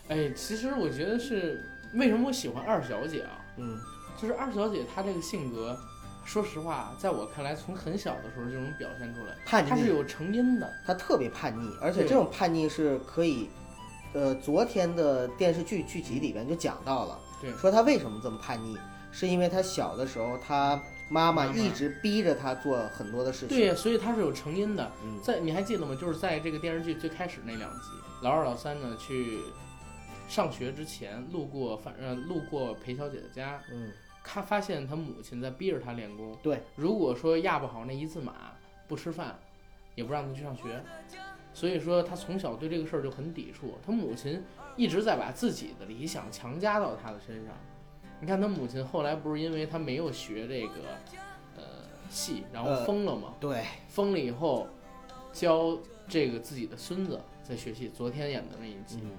[0.08, 1.64] 哎，其实我觉得是
[1.94, 3.44] 为什么我喜欢二小姐啊？
[3.58, 3.78] 嗯，
[4.20, 5.78] 就是二小姐她这个性格，
[6.24, 10.68] 说实话，在我看来，从很小的时候就能表现出来，叛逆，她是有成因的。
[10.84, 13.48] 她特别叛逆，而且这种叛逆是可以，
[14.12, 18.76] 呃，昨天的电视剧剧集里边就讲到了，对说他为什么这么叛逆，
[19.12, 23.56] 是因为他小的时候他妈妈一直逼着他做很多的事情。
[23.56, 24.90] 对呀，所以他是有成因的。
[25.04, 25.96] 嗯，在你还记得吗？
[26.00, 27.88] 就是在这个电视剧最开始那两集，
[28.22, 29.40] 老二老三呢去
[30.28, 33.92] 上学之前，路过反呃路过裴小姐的家，嗯，
[34.24, 36.36] 他发现他母亲在逼着他练功。
[36.42, 38.34] 对，如果说压不好那一字马，
[38.88, 39.38] 不吃饭，
[39.94, 40.82] 也不让他去上学，
[41.52, 43.74] 所以说他从小对这个事儿就很抵触。
[43.84, 44.42] 他母亲
[44.76, 47.54] 一直在把自己的理想强加到他的身上。
[48.20, 50.74] 你看他母亲后来不是因为他没有学这个
[51.56, 51.62] 呃
[52.08, 53.34] 戏，然后呃疯了吗？
[53.40, 54.66] 对，疯了以后，
[55.32, 57.88] 教这个自己的孙子在学戏。
[57.88, 59.10] 昨天演的那一集，嗯，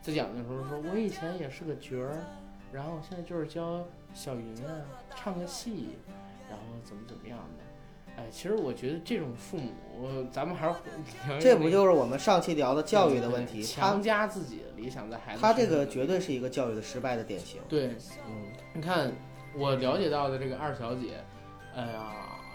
[0.00, 2.24] 在讲的时候说，我以前也是个角儿，
[2.72, 3.84] 然后现在就是教
[4.14, 4.70] 小云啊
[5.14, 5.96] 唱个戏，
[6.48, 7.63] 然后怎么怎么样的。
[8.16, 10.74] 哎，其实我觉得这种父母，咱们还是
[11.40, 13.62] 这不就是我们上期聊的教育的问题？
[13.62, 17.60] 强加自己的理想在孩子他这个绝对是一个教育的失败的典型。
[17.68, 17.88] 对。
[18.28, 19.12] 嗯，你看，
[19.56, 21.24] 我了解到的这个二小姐，
[21.74, 22.12] 哎呀，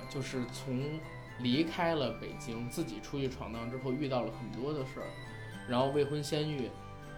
[0.09, 0.81] 就是从
[1.39, 5.07] 离开了北京，自己出去闯荡之后，遇到了很多的事儿，
[5.67, 6.69] 然后未婚先孕，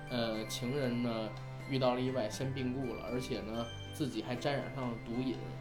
[0.09, 1.29] 呃，情人呢
[1.69, 5.35] 遇到了意外，先病故了，而且呢自己还沾染上了毒瘾，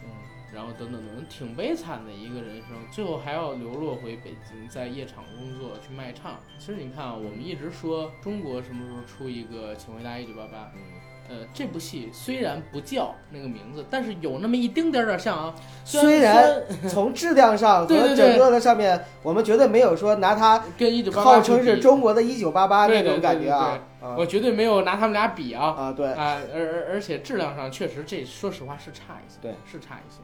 [0.53, 6.39] 然后等等等等，挺悲惨的一个人生，最后还要流落回北京，在夜场工作去卖唱。
[6.59, 10.57] 其实你看啊，我们一直说中国什么时候出一个《请回答一九八八》。
[10.75, 10.81] 嗯
[11.29, 15.55] 呃，这部戏虽然不叫那个名字，但是有那么一丁点儿点儿像啊。
[15.85, 23.79] 虽然从质量上和整个的上面，我们绝对没有说拿它跟一九八八号称是中国的一九八八那种感觉啊。
[24.01, 26.37] 啊我绝对没有拿他们俩比啊啊，对，啊！
[26.53, 30.19] 而而而且质量上确实这说实话是差一些，对，是差一些。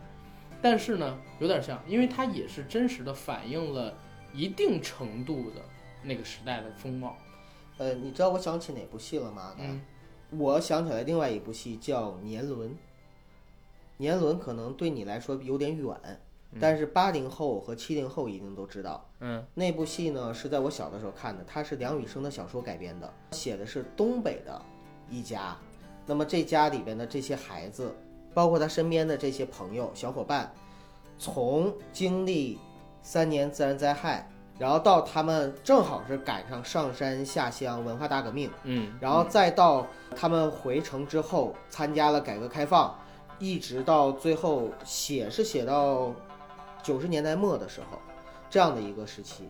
[0.62, 3.94] 但是呢，有点像，因为它也是真实的反映了
[4.34, 5.62] 一定程度的
[6.04, 7.16] 那个时代的风貌。
[7.78, 9.56] 呃，你知道我想起哪部戏了吗？
[9.60, 9.82] 嗯，
[10.32, 12.70] 我想起来另外一部戏叫《年轮》，
[13.98, 15.96] 年轮可能对你来说有点远，
[16.60, 19.08] 但是八零后和七零后一定都知道。
[19.20, 24.60] 嗯那部戏呢是在我小的时候看的，它是梁羽生的小说改编的，写的是东北的
[25.10, 25.56] 一家。
[26.06, 27.94] 那么这家里边的这些孩子，
[28.34, 30.52] 包括他身边的这些朋友、小伙伴，
[31.18, 32.60] 从经历
[33.02, 38.50] 三年自然灾害，然后到他们正好是赶上上山下乡文化大革命。
[38.64, 42.94] 嗯，然后再到他们回城之后参加了改革开放，
[43.40, 46.14] 一直到最后写是写到
[46.84, 47.98] 九十年代末的时候，
[48.50, 49.50] 这样的一个时期。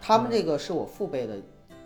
[0.00, 1.36] 他们这个是我父辈的，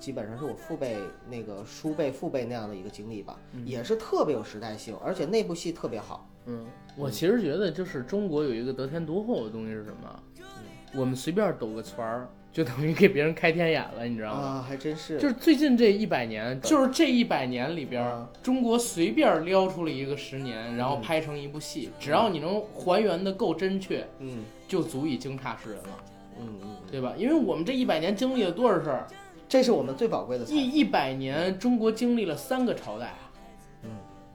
[0.02, 0.96] 基本上是我父辈
[1.30, 6.28] 那个叔辈、父辈那样的一个经历吧，也是特别有时代性，而且那部戏特别好。
[6.46, 10.22] 嗯，我其实觉得就是中国有一个得天独厚的东西是什么？
[10.92, 14.40] 我们随便抖个圈儿，就等于给别人开天眼了，你知道吗？
[14.40, 26.04] 啊，还真是，就是最近这一百年，就是这一百年里边，啊中国随便撩出了一个十年，然后嗯拍成一部戏，只要你能还原的够真确，嗯就足以惊诧世人了，
[26.40, 27.14] 嗯嗯，嗯对吧？
[27.16, 29.06] 因为我们这一百年经历了多少事儿？
[29.52, 33.30] 这是我们最宝贵的一一百年，中国经历了三个朝代啊，
[33.82, 33.90] 嗯，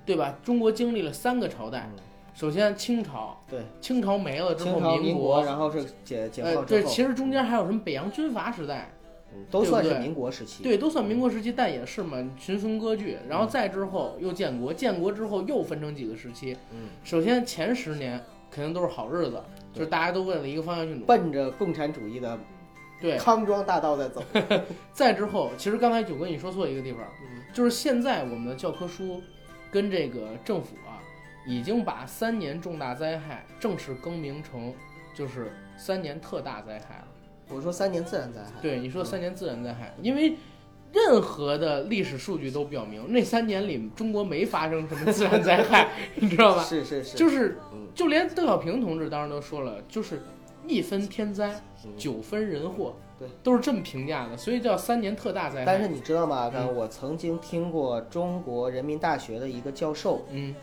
[0.06, 0.38] 对吧？
[0.44, 2.04] 中国经历了三个朝代，嗯
[2.36, 8.92] 首先清朝，对，清朝没了之后，民国，然后是解解呃，放之对，后，其实中间还有什么北洋军阀时代，
[9.34, 10.62] 嗯都算是民国时期。
[10.62, 16.56] 对，都算民国时期，但也是嘛，群雄割据，然后再之后又建国，建国之后又分成几个时期。
[16.72, 19.42] 嗯，首先前十年肯定都是好日子，
[19.74, 21.06] 对就是大家都为了一个方向去努力。
[21.08, 22.38] 奔着共产主义的
[23.00, 24.24] 对，康庄大道在走。
[24.94, 29.22] 再之后，其实刚才九哥你说错一个地方，嗯就是现在我们的教科书
[29.72, 31.00] 跟这个政府啊，
[31.46, 34.74] 已经把三年重大灾害正式更名成
[35.16, 37.08] 就是三年特大灾害了。
[37.50, 40.36] 我说三年自然灾害，对，你说三年自然灾害，因为
[40.92, 46.64] 任何的历史数据都表明，那三年里中国没发生什么自然灾害， 你知道吧？
[46.64, 50.22] 是是是，就是嗯就连邓小平同志当时都说了，就是
[50.68, 55.66] 一分天灾，嗯九分人祸，对，都是这么评价的，所以叫三年特大灾害。
[55.66, 56.50] 但是你知道吗？
[56.50, 60.54] 刚嗯我曾经听过中国人民大学的一个教授，嗯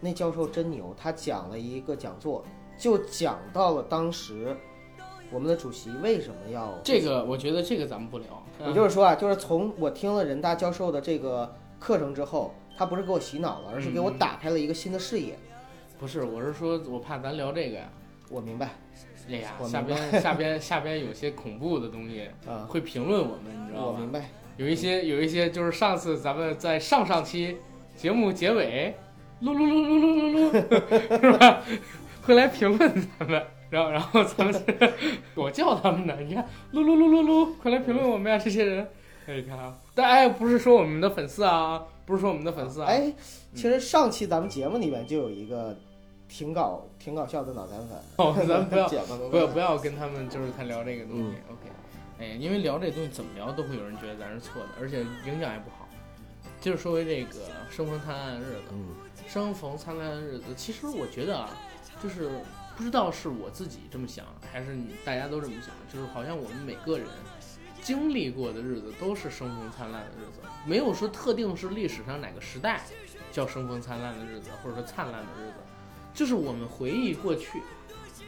[0.00, 2.44] 那教授真牛，他讲了一个讲座，
[2.76, 4.54] 就讲到了当时
[5.32, 8.26] 我们的主席为什么要这个我觉得这个咱们不聊。
[8.66, 15.38] 也就是说啊，就是从我听了人大教授的这个课程之后，他不是给我洗脑了，而是给我嗯打开了一个新的视野。
[15.98, 17.90] 不是，我是说我怕咱聊这个呀。
[18.34, 18.70] 我明白
[19.30, 23.94] 哎呀下边下 边下边有些恐怖的东西啊，会评论我们，你知道吗？
[23.94, 24.28] 我明白。
[24.56, 27.56] 有一些有一些就是上次咱们在上上期
[27.96, 28.94] 节目结尾，
[29.42, 31.62] 噜噜噜噜噜噜噜， 是吧？
[32.22, 34.62] 会来评论咱们，然后然后咱们
[35.34, 38.86] 我叫他们的，你看噜噜噜噜噜，快来评论我们呀，这些人。
[39.26, 43.12] 哎，你看啊，但哎，不是说我们的粉丝啊，不是说我们的粉丝啊，哎，
[43.54, 45.76] 其实上期咱们节目里面就有一个
[46.36, 48.88] 挺搞挺搞笑的脑残粉，哦， 咱们不要
[49.30, 51.34] 不要不要跟他们就是太聊这个东西、嗯。
[51.48, 51.70] O k
[52.18, 55.88] 哎，因为聊这东西怎么聊都会有人觉得咱是错的，而且影响也不好。
[56.60, 57.38] 接着说回这个
[57.70, 58.88] 生逢灿烂的日子，嗯。
[59.28, 61.50] 生逢灿烂的日子，其实我觉得啊，
[62.02, 62.28] 就是
[62.76, 67.06] 不知道是我自己这么想，还是你大家都这么想，就是好像我们每个人
[67.80, 72.80] 经历过的日子都是生逢灿烂的日子，没有说特定是历史上哪个时代
[73.30, 75.54] 叫生逢灿烂的日子，或者说灿烂的日子，
[76.14, 77.60] 就是我们回忆过去，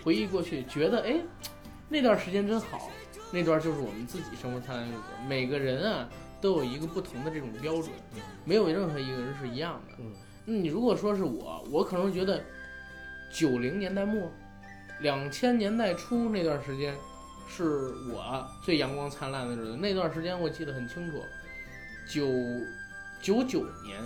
[0.05, 1.21] 回忆过去，觉得哎，
[1.89, 2.91] 那段时间真好，
[3.33, 5.05] 那段就是我们自己生活灿烂的日子。
[5.29, 6.09] 每个人啊
[6.41, 7.91] 都有一个不同的这种标准，
[8.45, 9.95] 没有任何一个人是一样的。
[10.01, 10.13] 嗯
[10.49, 12.41] 那你如果说是我，我可能觉得
[13.33, 14.31] 九零年代末、
[15.01, 16.95] 两千年代初那段时间
[17.49, 19.77] 是我最阳光灿烂的日子。
[19.77, 21.21] 那段时间我记得很清楚，
[22.09, 22.29] 九
[23.21, 24.01] 九九年，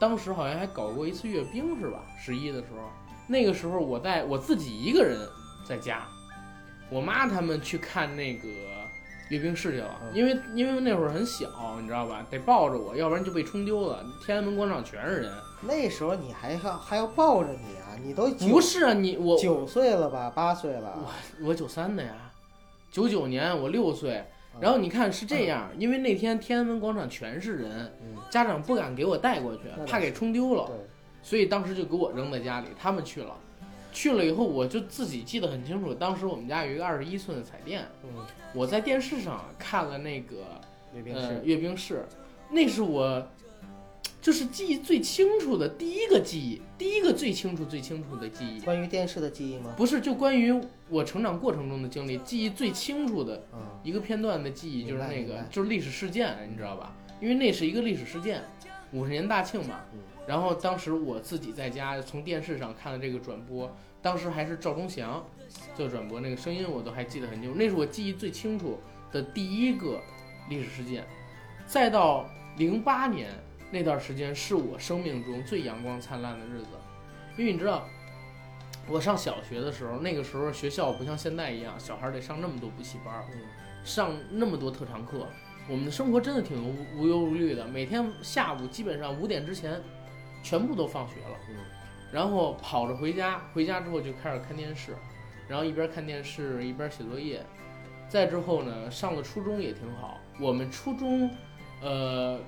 [0.00, 2.04] 当时好像还搞过一次阅兵是吧？
[2.18, 2.90] 十一的时候，
[3.26, 5.18] 那个时候我在我自己一个人
[5.66, 6.06] 在家，
[6.90, 8.48] 我妈他们去看那个
[9.30, 11.48] 阅兵式去了，嗯因为因为那会儿很小，
[11.80, 12.24] 你知道吧？
[12.30, 14.04] 得抱着我，要不然就被冲丢了。
[14.24, 15.32] 天安门广场全是人。
[15.62, 20.98] 那时候你还要还要抱着你啊，你都九不是啊，你我九岁了吧，八岁了，
[21.40, 22.30] 我我九三的呀，
[22.90, 24.12] 九九年我六岁。
[24.16, 24.26] 嗯
[24.60, 30.76] 然后你看是这样，因为那天天安门广场全是人，嗯家长不敢给我带过去怕给冲丢了，对，
[31.24, 32.66] 所以当时就给我扔在家里。
[32.78, 33.34] 他们去了，
[33.92, 38.10] 去了以后我就自己记得很清楚，当时我们家有一个二十一寸的彩电，嗯，
[38.54, 40.60] 我在电视上看了那个
[40.92, 42.04] 呃阅兵式，阅兵式，
[42.50, 43.26] 那是我
[44.20, 48.60] 就是记忆最清楚的第一个记忆，第一个最清楚最清楚的记忆。
[48.60, 49.72] 关于电视的记忆吗？
[49.76, 50.54] 不是，就关于
[50.90, 56.94] 我成长过程中的经历，记忆最清楚的嗯一个片段的记忆就是那个就是历史事件，你知道吧？
[57.20, 58.42] 因为那是一个历史事件，
[58.92, 59.98] 五十年大庆嘛嗯。
[60.26, 63.70] 然后当时我自己在家从电视上看了这个转播，
[64.00, 65.24] 当时还是赵忠祥
[65.76, 68.78] 做转播，那个声音我都还记得很清楚，那是我记忆最清楚
[69.12, 70.00] 的第一个
[70.48, 71.04] 历史事件。
[71.66, 73.30] 再到零八年
[73.70, 76.68] 那段时间，是我生命中最阳光灿烂的日子，
[77.36, 77.86] 因为你知道。
[78.86, 83.40] 我上小学的时候，那个时候学校不像现在一样，小孩得上那么多补习班，嗯
[83.82, 85.26] 上那么多特长课，
[85.70, 87.66] 我们的生活真的挺无无忧无虑的。
[87.66, 89.80] 每天下午基本上五点之前，
[90.44, 91.56] 全部都放学了，嗯
[92.12, 94.94] 然后跑着回家，回家之后就开始看电视，
[95.48, 97.44] 然后一边看电视一边写作业。
[98.08, 100.20] 再之后呢，上了初中也挺好。
[100.38, 101.28] 我们初中，
[101.80, 102.38] 呃，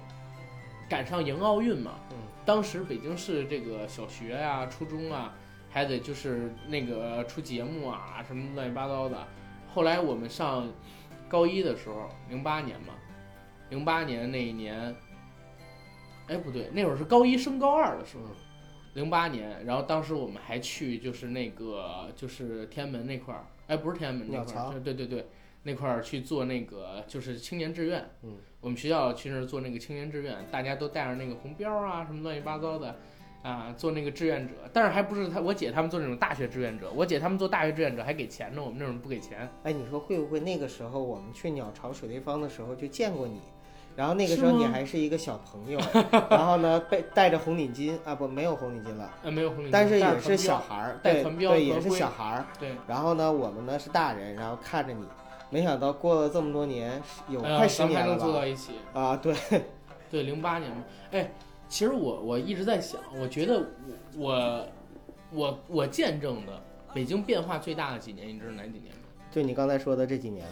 [0.89, 5.35] 赶上迎奥运嘛，嗯当时北京市这个小学啊、初中啊，
[5.69, 9.27] 还得就是那个出节目啊，什么乱七八糟的。
[9.75, 10.69] 后来我们上
[11.27, 12.95] 高一的时候，零八年嘛，
[13.71, 14.95] 零八年那一年，
[16.29, 18.25] 哎不对，那会儿是高一升高二的时候，
[18.95, 25.27] 零八年，然后当时我们还去就是那个就是天安门那块儿，哎不是天安门那块儿，对对对，
[25.63, 32.97] 那块儿去做那个就是青年志愿，嗯，我们学校去那儿做那个青年志愿，大家都带着那个红标啊什么乱七八糟的。
[33.43, 39.49] 啊，做那个志愿者，但是还不是他，我姐他们做那种大学志愿者，我姐他们做大学志愿者还给钱呢，我们那种不给钱。
[39.63, 43.41] 哎，你说会不会那个时候我们去鸟巢水立方的时候就见过你？
[43.97, 45.81] 然后那个时候你还是一个小朋友，
[46.31, 52.45] 然后呢被带着红领巾啊不没有红领巾了，呃，没有红领巾，但是也是小孩儿，对带团标对也是小孩儿。
[52.61, 55.05] 对，然后呢我们呢是大人，然后看着你，
[55.49, 58.25] 没想到过了这么多年，有快十咱们还年了吧？
[58.25, 58.73] 能坐到一起。
[58.93, 59.35] 啊对，
[60.11, 61.33] 对，零八年嘛，哎，
[61.69, 63.65] 其实我我一直在想，我觉得
[64.15, 64.67] 我我
[65.33, 69.01] 我我见证的北京变化最大的几年，你知道哪几年吗？
[69.31, 70.47] 就你刚才说的这几年，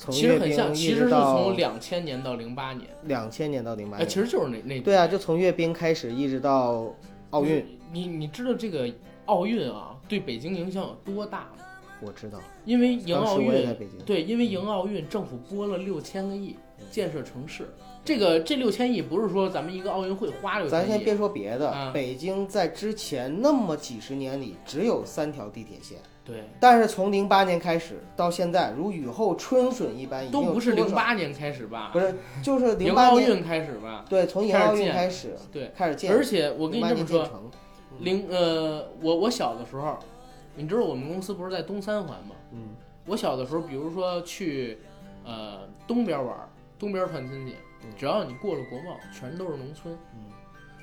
[0.00, 6.90] 从其实很像，其实是从两千年到零八年，两千年到零八哎，年，其实就是那那对啊，就从阅兵开始一直到
[7.28, 8.90] 奥运，你你知道这个
[9.26, 11.64] 奥运啊，对北京影响有多大吗？
[12.00, 13.76] 我知道，因为迎奥运，
[14.06, 16.56] 对，因为迎奥运，政府拨了六千个亿
[16.90, 17.68] 建设城市。
[18.04, 31.90] 这个这六千亿不是说咱们一个奥运会花六千亿，咱先别说别的，啊北京在之前那么几十年里只有三条地铁线，对，但是从零八年开始到现在，如雨后春笋一般，都不是零八年开始吧？
[31.92, 34.04] 不是就是 零迎八年，奥运开始吧？
[34.08, 37.50] 对，从零奥运开始对，开始建，而且我跟你08这么说，
[37.98, 39.98] 零呃，我我小的时候，
[40.56, 42.34] 你知道我们公司不是在东三环吗？
[42.52, 42.70] 嗯
[43.06, 44.78] 我小的时候，比如说去
[45.24, 46.36] 呃东边玩，
[46.78, 49.94] 东边串亲戚嗯，只要你过了国贸，全都是农村。
[50.14, 50.30] 嗯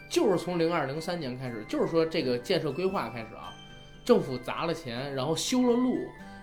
[0.10, 3.54] 就是从零二零三年开始，就是说这个建设规划开始啊，
[4.06, 5.98] 政府砸了钱，然后修了路，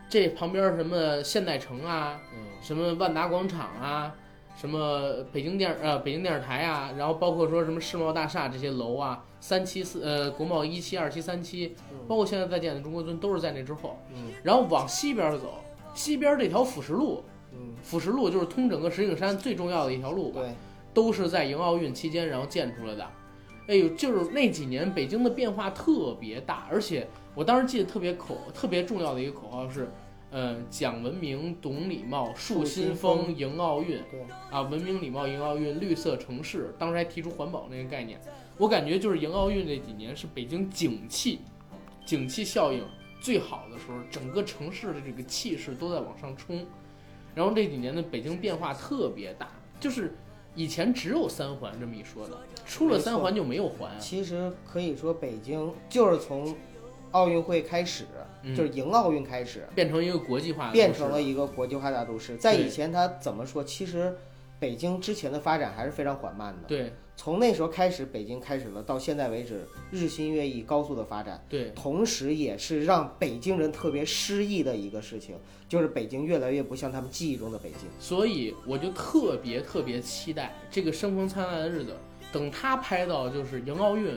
[0.07, 4.15] 这旁边什么现代城啊，嗯什么万达广场啊，
[4.55, 11.75] 什么北京电呃北京电视台啊，然后包括说什么世贸大厦这些楼啊，三期四呃国贸一期、二期、三期，
[12.07, 13.99] 包括现在在建的中国尊都是在那之后。
[14.15, 15.55] 嗯然后往西边走，
[15.95, 17.25] 西边这条辅食路，
[17.55, 20.53] 嗯，辅石路就是通整个石景山最重要的一条路吧，对，
[20.93, 23.11] 都是在迎奥运期间然后建出来的。
[23.67, 29.89] 哎呦，就是那几年北京的变化特别大，而且我当时记得特别口特别重要的一个口号是，
[30.31, 34.03] 呃，讲文明、懂礼貌、树新树新风、迎奥运。
[34.11, 38.21] 对啊，文明礼貌迎奥运，绿色城市，当时还提出环保那个概念。
[38.59, 41.41] 我感觉就是迎奥运这几年是北京景气，
[42.05, 42.85] 景气效应
[43.19, 46.67] 最好的时候，整个城市的这个气势都在往上冲。
[47.35, 49.49] 然后这几年的北京变化特别大，
[49.81, 50.15] 就是
[50.55, 53.99] 以前只有三环这么一说的，出了三环就没有环啊。
[53.99, 56.55] 其实可以说北京就是从
[57.11, 58.05] 奥运会开始，
[58.43, 62.37] 嗯就是迎奥运开始，变成一个国际化变成了一个国际化大都市。
[62.37, 63.65] 在以前，它怎么说？
[63.65, 64.17] 其实
[64.59, 66.69] 北京之前的发展还是非常缓慢的。
[66.69, 75.37] 对从那时候开始，北京开始了，到现在为止日新月异、高速的发展，对同时也是让北京人特别失意的一个事情，
[75.69, 77.89] 就是北京越来越不像他们记忆中的北京。
[77.99, 81.97] 所以我就特别特别期待这个生逢灿烂的日子，
[82.33, 84.13] 等他拍到就是迎奥运，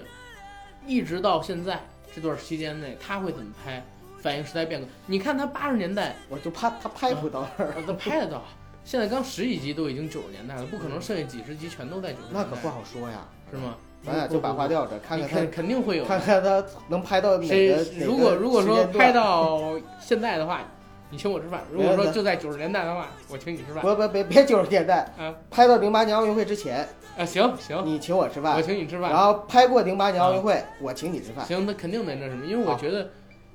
[0.86, 1.80] 一直到现在
[2.14, 3.86] 这段期间内，他会怎么拍，
[4.20, 4.88] 反映时代变革。
[5.06, 8.43] 你看他八十年代，我就怕他拍不到那儿， 呃他拍得到，
[8.88, 13.28] 现在刚十几集都已经九十年代了，不可能剩下几十集全都在九十年代，那可不好说呀。
[13.52, 13.76] 是吗？
[14.02, 16.06] 咱俩就把话撂这，看看他肯肯定会有。
[16.06, 17.84] 看看他能拍到哪谁个。
[18.06, 20.62] 如果如果说拍到现在的话，
[21.10, 23.84] 你请我吃饭；如果说就在九十年代的话，我请你吃饭。
[23.84, 29.12] 不不别别九十年代，啊 拍到零八年奥运会之前，啊，行行，你请我吃饭我，请你吃饭。
[29.12, 31.46] 然后拍过零八年奥运会，我请你吃饭。
[31.46, 33.10] 行，那肯定得那什么，因为我觉得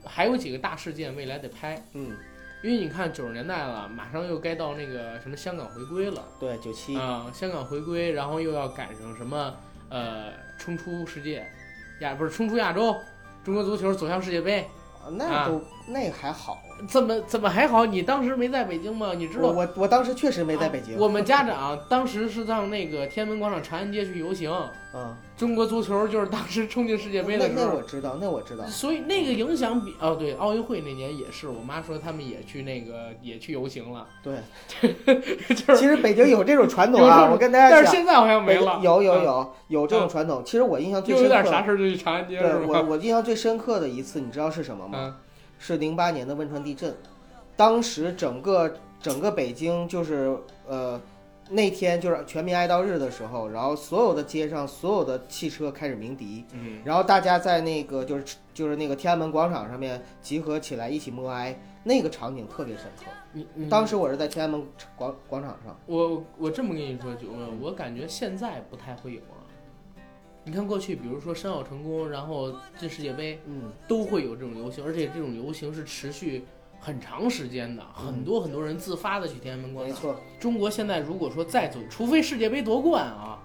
[0.04, 2.10] 还有几个大事件未来得拍，嗯，
[2.62, 9.54] 因为你看九十年代了，马上又该到那个什么香港回归了对，九七，啊、香港回归，然后又要赶上什么
[9.88, 11.44] 呃冲出世界
[12.00, 12.96] 亚不是冲出亚洲，
[13.44, 14.64] 中国足球走向世界杯，
[15.10, 16.62] 那都那还好。
[16.88, 17.86] 怎么怎么还好？
[17.86, 19.12] 你当时没在北京吗？
[19.16, 20.94] 你知道我我我当时确实没在北京。
[20.94, 24.50] 啊我们家长当时是上那个天安门广场长安街去游行，
[24.94, 27.82] 嗯，中国足球就是当时冲进世界杯那的时候那我。
[27.82, 28.64] 知道，那我知道。
[28.66, 34.36] 所以那个影响比哦，对，奥运会那年也是，我妈说他们也去那个也去游行了，对，
[35.54, 40.42] 就是，其实北京有这种传统啊，我跟大家讲，但是现在好像没了，有有啊，有有这种传统。
[40.44, 42.66] 其实我印象最又有点啥事儿就去长安街对？
[42.66, 44.98] 我我印象最深刻的一次，你知道是什么吗？
[45.00, 45.14] 嗯
[45.62, 46.92] 是零八年的汶川地震，
[47.56, 50.36] 当时整个整个北京就是
[50.66, 51.00] 呃
[51.48, 63.04] 那天就是全民哀悼日的时候，然后所有的街上所有的汽车开始鸣笛，嗯，然后大家在那个就是就是那个天安门广场上面集合起来一起默哀，那个场景特别深刻。
[63.32, 69.31] 你你当时我是在天安门广广场上，我我这么跟你说，九问，我感觉现在不太会有了。
[70.44, 76.44] 你看过去，比如说申奥成功，然后进世界杯，嗯，都会有这种游行，而且这种游行是持续
[76.80, 79.94] 很长时间的，很多很多人自发的去天安门广场。
[79.94, 83.38] 没错，中国现在如果说再走，除非世界杯夺冠啊，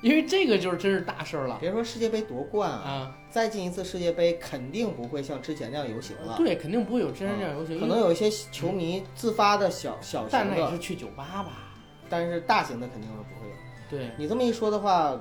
[0.00, 3.14] 因为这个就是真是大事儿了别说世界杯夺冠啊，啊。
[3.30, 11.74] 再进一次世界杯肯定不会像之前那样游行了，对，肯定不会有之前那样游行，可能有一些球迷自发的小小但那也，是去酒吧吧？
[12.08, 13.54] 但是大型的肯定是不会有。
[13.90, 15.14] 对，你这么一说的话，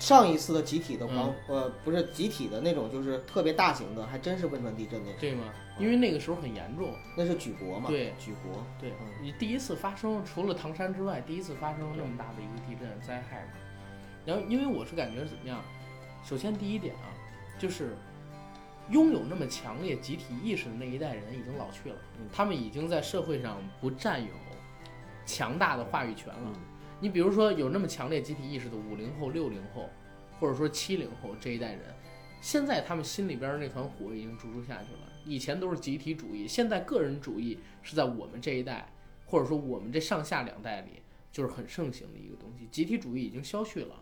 [0.00, 5.44] 上一次的集体的嗯黄、呃不是集体的那种，就是特别大型的，还真是汶川地震那次，对吗？
[5.78, 6.92] 因为那个时候很严重。
[7.16, 13.52] 那是举国嘛，对举国，对嗯你第一次发生，除了唐山之外，第一次发生那么大的一个地震灾害嘛。
[14.24, 15.62] 然后，因为我是感觉怎么样？
[16.24, 17.12] 首先第一点啊，
[17.58, 17.94] 就是
[18.90, 24.28] 拥有那么强烈集体意识的那一代人已经老去了，嗯他们已经在社会上不占有
[25.26, 26.52] 强大的话语权了。
[27.00, 29.88] 嗯你比如说有那么强烈集体意识的五零后、六零后，
[30.38, 31.80] 或者说七零后这一代人，
[32.42, 35.00] 现在他们心里边那团火已经逐出下去了。
[35.24, 38.86] 以前都是集体主义，现在个人主义是在我们这一代，
[39.24, 42.66] 或者说我们这上下两代里，就是很盛行的一个东西。
[42.66, 43.94] 集体主义已经消去了。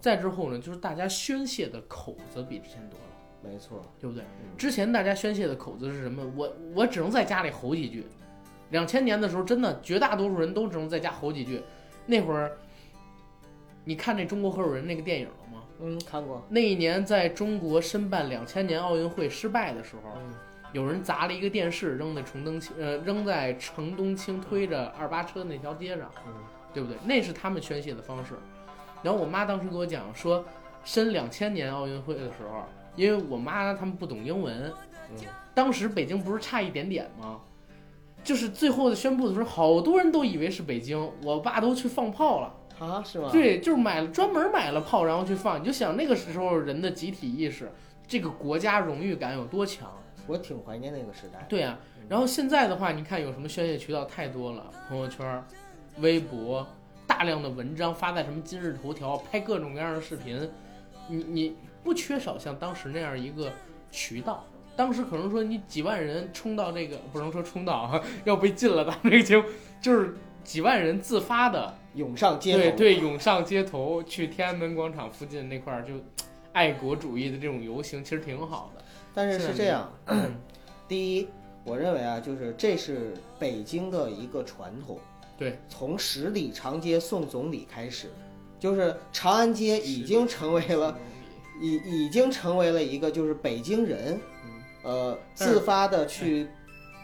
[0.00, 3.06] 再之后呢，就是大家宣泄的口子比之前多了，
[3.42, 4.24] 没错，对不对？
[4.24, 6.24] 嗯之前大家宣泄的口子是什么？
[6.36, 8.04] 我我只能在家里吼几句。
[8.70, 11.62] 两千年的时候，真的绝大多数人都只能在家吼几句。
[12.06, 12.52] 那会儿，
[13.84, 15.62] 你看那《中国合伙人》那个电影了吗？
[15.80, 20.34] 嗯，看过，那一年在中国申办两千年奥运会失败的时候，嗯
[20.72, 26.32] 有人砸了一个电视扔在城东青呃扔在城东青推着二八车那条街上，嗯
[26.72, 26.98] 对不对？
[27.04, 28.34] 那是他们宣泄的方式。
[29.00, 30.44] 然后我妈当时给我讲说，
[30.84, 32.64] 申两千年奥运会的时候，
[32.96, 34.72] 因为我妈他们不懂英文，
[35.10, 35.16] 嗯
[35.54, 37.40] 当时北京不是差一点点吗？
[38.24, 42.54] 就是最后的宣布的时候，好多人都以为是北京，我爸都去放炮了。
[42.80, 45.60] 啊，是吗？，对，就是买了专门买了炮，然后去放。
[45.60, 47.70] 你就想那个时候人的集体意识，
[48.08, 49.88] 这个国家荣誉感有多强？
[50.26, 51.46] 我挺怀念那个时代。
[51.48, 55.44] 对啊、然后现在的话，你看有什么宣泄渠道太多了，朋友圈、
[55.98, 56.66] 微博，
[57.06, 60.50] 大量的文章发在什么今日头条，拍各种各样的视频，
[61.08, 63.52] 你你不缺少像当时那样一个
[63.92, 64.44] 渠道。
[64.76, 68.84] 当时可能说你几万人冲到这个，不能说冲到啊， 要被禁了。
[68.84, 69.44] 咱们这个节目
[69.80, 75.94] 就是几万人自发的涌上街头，对对，涌上街头， 去天安门广场附近那块儿，就
[76.52, 78.84] 爱国主义的这种游行，其实挺好的。
[79.14, 80.34] 但是是这样，嗯
[80.88, 81.28] 第一，
[81.64, 84.98] 我认为啊，就是这是北京的一个传统。
[85.36, 88.08] 对，从十里长街送总理开始，
[88.58, 90.96] 就是长安街已经成为了
[91.60, 94.20] 已已经成为了一个就是北京人，
[94.84, 96.46] 呃，自发的去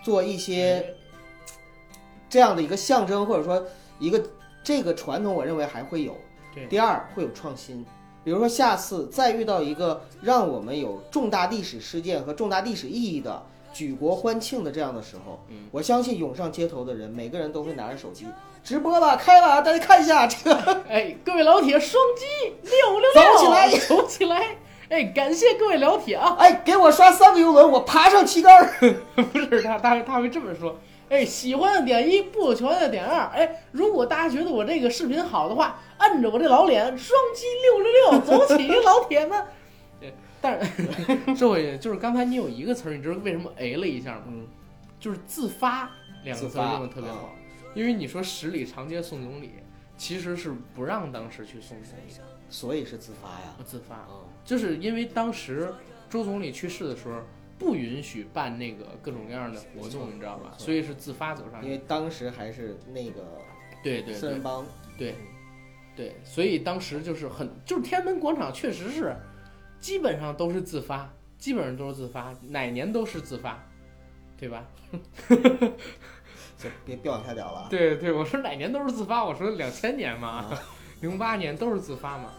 [0.05, 0.95] 做一些
[2.29, 3.65] 这样的一个象征，或者说
[3.99, 4.23] 一个
[4.63, 6.15] 这个传统，我认为还会有。
[6.55, 6.67] 对。
[6.67, 7.85] 第二会有创新，
[8.23, 15.67] 比如说下次再遇到一个让我们有重大历史事件和重大历史意义的举国欢庆的这样的时候，嗯。
[15.73, 18.27] 我相信涌上街头的人，每个人都会拿着手机
[18.63, 22.27] 直播吧，开吧，大家看一下这个，哎，各位老铁，双击
[22.63, 23.71] 六六六，走起来。
[23.79, 24.57] 走起来！
[24.91, 26.37] 哎，感谢各位老铁啊！
[26.37, 28.93] 哎，给我刷三个游轮，我爬上旗杆儿。
[29.33, 30.81] 不是他，他他会这么说。
[31.09, 33.27] 哎，喜欢的点一，不喜欢的点二。
[33.29, 39.45] 哎，如果大家觉得我这个视频好的话，摁着我这老脸，双击六六六，走起，老铁们！
[40.01, 40.85] 对，但是
[41.39, 44.23] 这位就是刚才你有一个词儿，你知道为什么哎了一下吗？
[44.27, 44.45] 嗯，
[44.99, 45.89] 就是自发
[46.25, 47.31] 两个词用的特别好，
[47.75, 49.53] 因为你说十里长街送总理，
[49.97, 53.55] 其实是不让当时去送总理的，所以是自发呀。
[53.57, 55.73] 不自发，嗯，就是因为当时
[56.09, 57.21] 周总理去世的时候
[57.59, 61.67] 不允许办那个各种各样的活动，你知道吧所以是自发走上去。
[61.69, 63.39] 因为当时还是那个
[63.83, 64.67] 对对对四人帮，
[64.99, 65.15] 对
[65.95, 69.15] 对，所以当时就是很，就是天安门广场确实是
[69.79, 73.63] 基本上都是自发，基本上都是自发，哪年都是自发，
[74.37, 74.67] 对吧？
[76.59, 77.69] 就别别往下聊了啊。
[77.71, 80.63] 对对，我说哪年都是自发，我说两千年嘛啊，
[81.01, 82.33] 零八年都是自发嘛，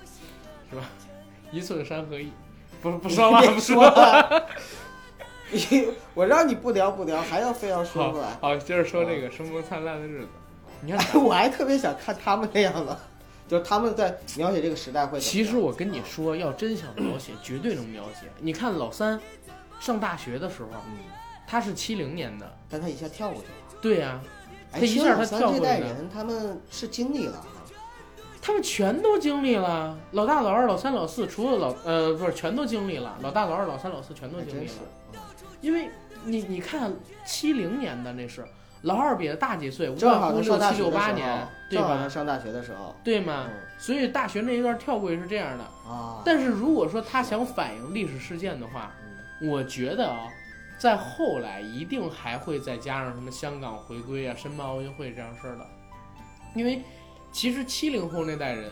[0.69, 0.89] 是吧？
[1.51, 2.31] 一寸山河一，
[2.81, 4.47] 不不 说了，不说了。
[5.51, 8.37] 你 我让你不聊不聊，还要非要说好出来。
[8.39, 10.27] 好，接着说这个生活灿烂的日子。
[10.81, 12.97] 你看， 我还特别想看他们那样的，
[13.47, 15.19] 就是他们在描写这个时代会。
[15.19, 18.27] 其实我跟你说，要真想描写，绝对能描写。
[18.39, 19.19] 你看老三
[19.79, 20.97] 上大学的时候，嗯，
[21.45, 23.79] 他是七零年的，但他一下跳过去了。
[23.81, 24.21] 对呀、
[24.71, 27.45] 哎，这一下他这跳过来了，代人他们是经历了，
[28.41, 34.73] 他们全都经历了，老大、老二、老三、老四，除了老呃不是全都经历了，老大、老二、老三、老四全都经历了。
[35.61, 35.89] 因为
[36.25, 36.91] 你你看
[37.23, 38.43] 七零年的那是
[38.81, 42.09] 老二比他大几岁，无正好外乎六七他上大学六八年对吧？
[42.09, 43.45] 上大学的时候，对吗？
[43.47, 43.53] 嗯。
[43.77, 45.63] 所以大学那一段跳过去是这样的。
[45.87, 48.91] 啊，但是如果说他想反映历史事件的话，
[49.43, 50.27] 我觉得啊，
[50.79, 55.65] 在后来一定还会再加上什么香港回归啊、申办奥运会这样事儿的，
[56.55, 56.81] 因为
[57.31, 58.71] 其实七零后那代人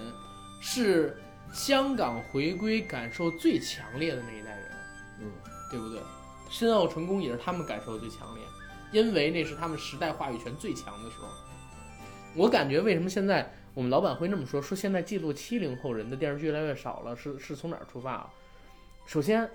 [0.59, 1.17] 是
[1.53, 4.71] 香港回归感受最强烈的那一代人，
[5.21, 5.31] 嗯，
[5.71, 5.99] 对不对？
[6.49, 8.43] 申奥成功也是他们感受的最强烈，
[8.91, 11.27] 因为那是他们时代话语权最强的时候。
[12.35, 14.61] 我感觉为什么现在我们老板会那么说？
[14.61, 18.29] 说现在记录七零后人的电视剧越来越少了，是是从哪儿出发啊？
[19.05, 19.49] 首先，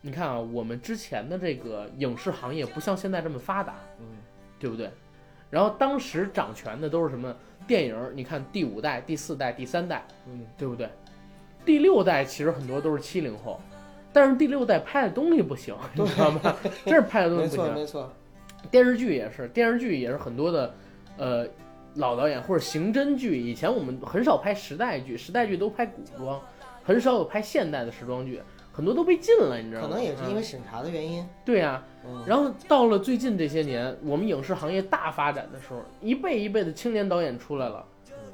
[0.00, 4.06] 你看啊，我们之前的这个影视行业不像现在这么发达，嗯
[4.58, 4.90] 对不对？
[5.52, 7.94] 然后当时掌权的都是什么电影？
[8.14, 10.88] 你看第五代、第四代、第三代，嗯，对不对？
[11.62, 13.60] 第六代其实很多都是七零后，
[14.14, 16.56] 但是第六代拍的东西不行，你知道吗？
[16.86, 17.74] 真是拍的东西不行。
[17.74, 18.10] 没错，
[18.70, 20.74] 电视剧也是，电视剧也是很多的，
[21.18, 21.46] 呃，
[21.96, 23.38] 老导演或者刑侦剧。
[23.38, 26.40] 以前我们很少拍时代剧，时代剧都拍古装，
[26.82, 28.40] 很少有拍现代的时装剧，
[28.72, 29.88] 很多都被禁了，你知道吗？
[29.88, 31.24] 可能也是因为嗯审查的原因。
[31.44, 37.84] 对呀、嗯，然后到了最近这些年，我们影视行业大发展的时候，一辈一辈的青年导演出来了，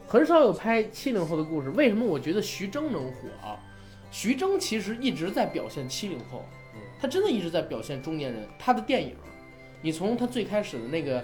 [0.07, 1.71] 很少有拍七零后的故事。
[1.71, 3.59] 为什么我觉得徐峥能火啊？
[4.11, 6.45] 徐峥其实一直在表现七零后
[6.75, 8.47] 嗯，他真的一直在表现中年人。
[8.59, 9.15] 他的电影，
[9.83, 11.23] 你从他最开始的那个，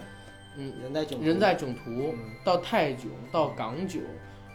[0.59, 1.81] 嗯，人在囧途，人在囧途
[2.13, 4.03] 嗯到泰囧到港囧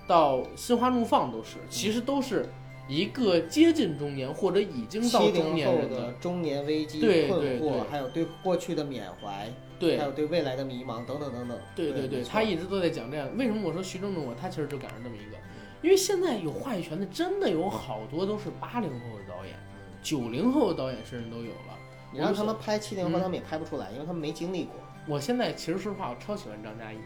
[0.05, 2.45] 到心花怒放都是，其实都是
[2.89, 9.47] 一个接近中年或者已经到中年人的中年危机对困惑，对对还有对过去的缅怀，
[9.77, 11.55] 对还有对未来的迷茫等等等等。
[11.75, 13.29] 对对对，他一直都在讲这样。
[13.37, 15.37] 为什么我说徐峥的我，他其实就赶上这么一个，
[15.83, 19.55] 因为现在有话语权的真的有好多都是八零后的导演，
[20.01, 21.77] 九零后的导演甚至都有了。
[22.11, 24.73] 你让他们拍七零后，嗯他们也拍不出来，因为他们没经历过。
[25.07, 26.97] 我现在其实说实话，我超喜欢张嘉译，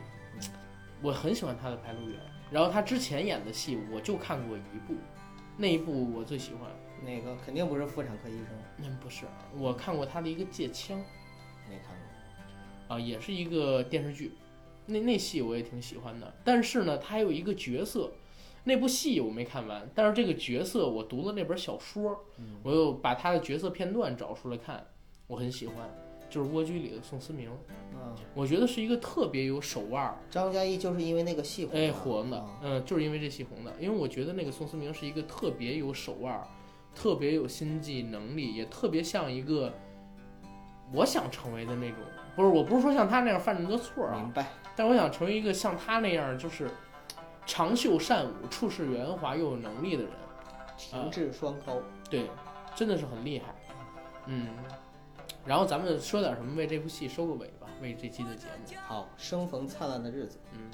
[1.02, 2.18] 我很喜欢他的《白鹿原》，
[2.50, 4.94] 然后他之前演的戏我就看过一部，
[5.58, 6.70] 那一部我最喜欢。
[7.06, 8.48] 那个肯定不是妇产科医生，
[8.78, 9.26] 嗯，不是，
[9.58, 10.98] 我看过他的一个《借枪》
[11.70, 12.96] 没看过。
[12.96, 14.32] 啊，也是一个电视剧，
[14.86, 16.34] 那那戏我也挺喜欢的。
[16.46, 18.12] 但是呢，他还有一个角色，
[18.64, 24.88] 那部戏我没看完，但是这个角色我读了那本小说，嗯我又把他的角色片段找出来看，
[25.28, 25.90] 我很喜欢，
[26.34, 27.48] 就是《蜗居》里的宋思明，
[27.94, 31.92] 啊，我觉得是一个特别有手腕儿，张嘉译就是因为那个戏红哎，
[32.32, 36.48] 的嗯，就是因为这戏红的，因为我觉得那个宋思明是一个特别有手腕儿、
[36.96, 39.72] 特别有心计能力，也特别像一个
[40.92, 42.00] 我想成为的那种，
[42.36, 44.48] 不是，我不是说像他那样犯那么多错儿啊，明白。
[44.76, 46.68] 但我想成为一个像他那样就是
[47.46, 50.12] 长袖善舞、处事圆滑又有能力的人，
[50.78, 51.78] 情志双高，
[52.10, 52.26] 对，
[52.76, 53.54] 真的是很厉害，
[54.26, 54.48] 嗯。
[55.46, 58.78] 然后咱们说点什么，为这部戏收个尾吧，为这期的节目。
[58.88, 60.38] 好，生逢灿烂的日子。
[60.54, 60.72] 嗯，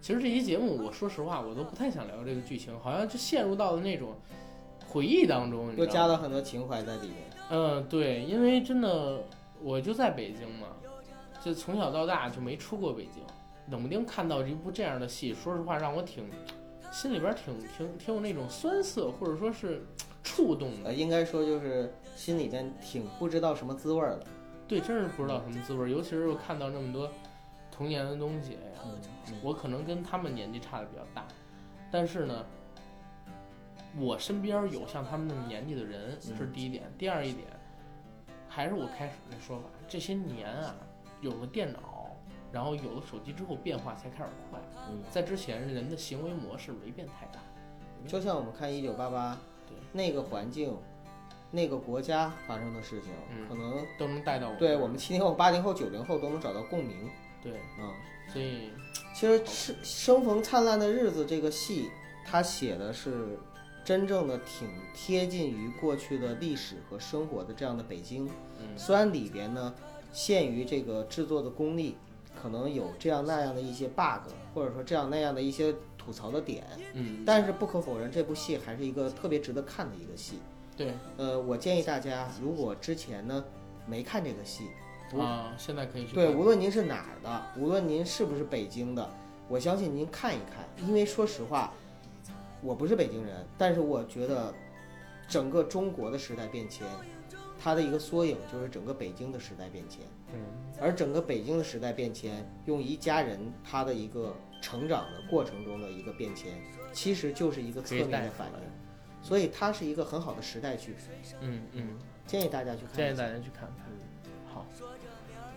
[0.00, 4.14] 其实这期节目，我说实话，我都不太想聊这个剧情，好像就陷入到了那种
[4.86, 6.12] 回忆当中，你又加知道吗？
[6.12, 7.16] 了很多情怀在里面。
[7.50, 9.22] 嗯，对，因为真的
[9.62, 10.68] 我就在北京嘛，
[11.42, 13.22] 就从小到大就没出过北京，
[13.70, 16.28] 冷不丁看到一部这样的戏，说实话让我挺
[16.92, 19.86] 心里边儿挺挺挺有那种酸涩，或者说是
[20.24, 20.88] 触动的。
[20.88, 24.26] 呃，应该说就是心里边挺不知道什么滋味儿的。
[24.66, 27.08] 对，真是不知道什么滋味儿，尤其是我看到那么多
[27.70, 28.56] 童年的东西，
[29.42, 31.26] 我可能跟他们年纪差的比较大，
[31.92, 32.44] 但是呢，
[33.98, 36.90] 我身边有像他们那么年纪的人，这是第一点。
[36.96, 37.46] 第二一点，
[38.48, 40.74] 还是我开始那说法，这些年啊，
[41.20, 42.16] 有了电脑，
[42.50, 44.58] 然后有了手机之后，变化才开始快。
[44.88, 47.40] 嗯，在之前，人的行为模式没变太大。
[48.06, 49.36] 就像我们看《一九八八对》
[49.92, 50.76] 那个环境、
[51.50, 54.56] 那个国家发生的事情，嗯可能都能带到我。
[54.56, 57.08] 对我们七零后、八零后、九零后都能找到共鸣。
[57.42, 57.92] 对，嗯，
[58.32, 58.70] 所以
[59.14, 61.90] 其实是《生逢灿烂的日子》这个戏，
[62.24, 63.38] 它写的是
[63.84, 68.26] 真正的挺贴近于过去的历史和生活的这样的北京。
[68.58, 69.74] 嗯，虽然里边呢
[70.10, 71.96] 限于这个制作的功力，
[72.42, 75.74] 可能有这样那样的一些 bug，或者说这样那样的一些
[76.04, 80.38] 吐槽的点，嗯，但是不可否认，这部戏还是一个特别值得看的一个戏。
[80.76, 80.92] 对。
[81.16, 83.42] 呃，我建议大家，如果之前呢
[83.86, 84.68] 没看这个戏，
[85.10, 89.08] 不啊，现在可以去对，无论您是哪儿的，无论您是不是北京的，
[89.48, 91.72] 我相信您看一看，因为说实话，
[92.60, 94.52] 我不是北京人，但是我觉得
[95.28, 96.86] 整个中国的时代变迁，
[97.58, 100.00] 它的一个缩影就是整个北京的时代变迁。
[100.32, 100.40] 嗯，
[100.80, 104.34] 而整个北京的时代变迁，用一家人他的一个
[104.64, 106.54] 成长的过程中的一个变迁，
[106.90, 110.94] 其实就是一个侧面的反应，所以它是一个很好的时代剧。
[111.42, 112.96] 嗯嗯，建议大家去看。
[112.96, 113.86] 建议大家去看看。
[114.50, 114.66] 好，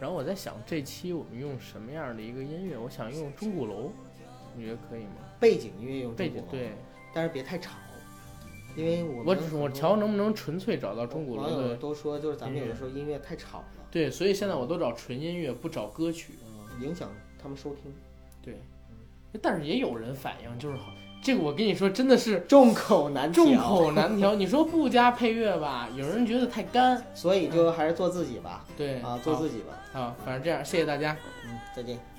[0.01, 2.77] 然后我在想这期我们用什么样的一个音乐？
[2.77, 3.93] 我想用钟鼓楼，
[4.53, 5.23] 你觉得可以吗？
[5.39, 6.71] 背景音乐用背景对，
[7.13, 7.77] 但是别太吵，
[8.75, 11.77] 因为我我只我瞧能不能纯粹找到钟鼓楼网友的。
[11.77, 16.33] 都说就是咱们有的时候音乐太吵了，对，所以现在我都找纯音乐，不找歌曲。
[16.45, 17.09] 嗯，影响
[17.41, 17.93] 他们收听。
[18.41, 18.61] 对，
[19.41, 24.35] 但是也有人反映就是好，这个我跟你说真的是众口难调，众口难调。
[24.35, 27.01] 你说不加配乐吧，有人觉得太干。
[27.13, 28.65] 所以就还是做自己吧。
[28.77, 29.73] 对啊，做自己吧。
[29.93, 31.15] 好，反正这样，谢谢大家。
[31.45, 32.16] 嗯，再见。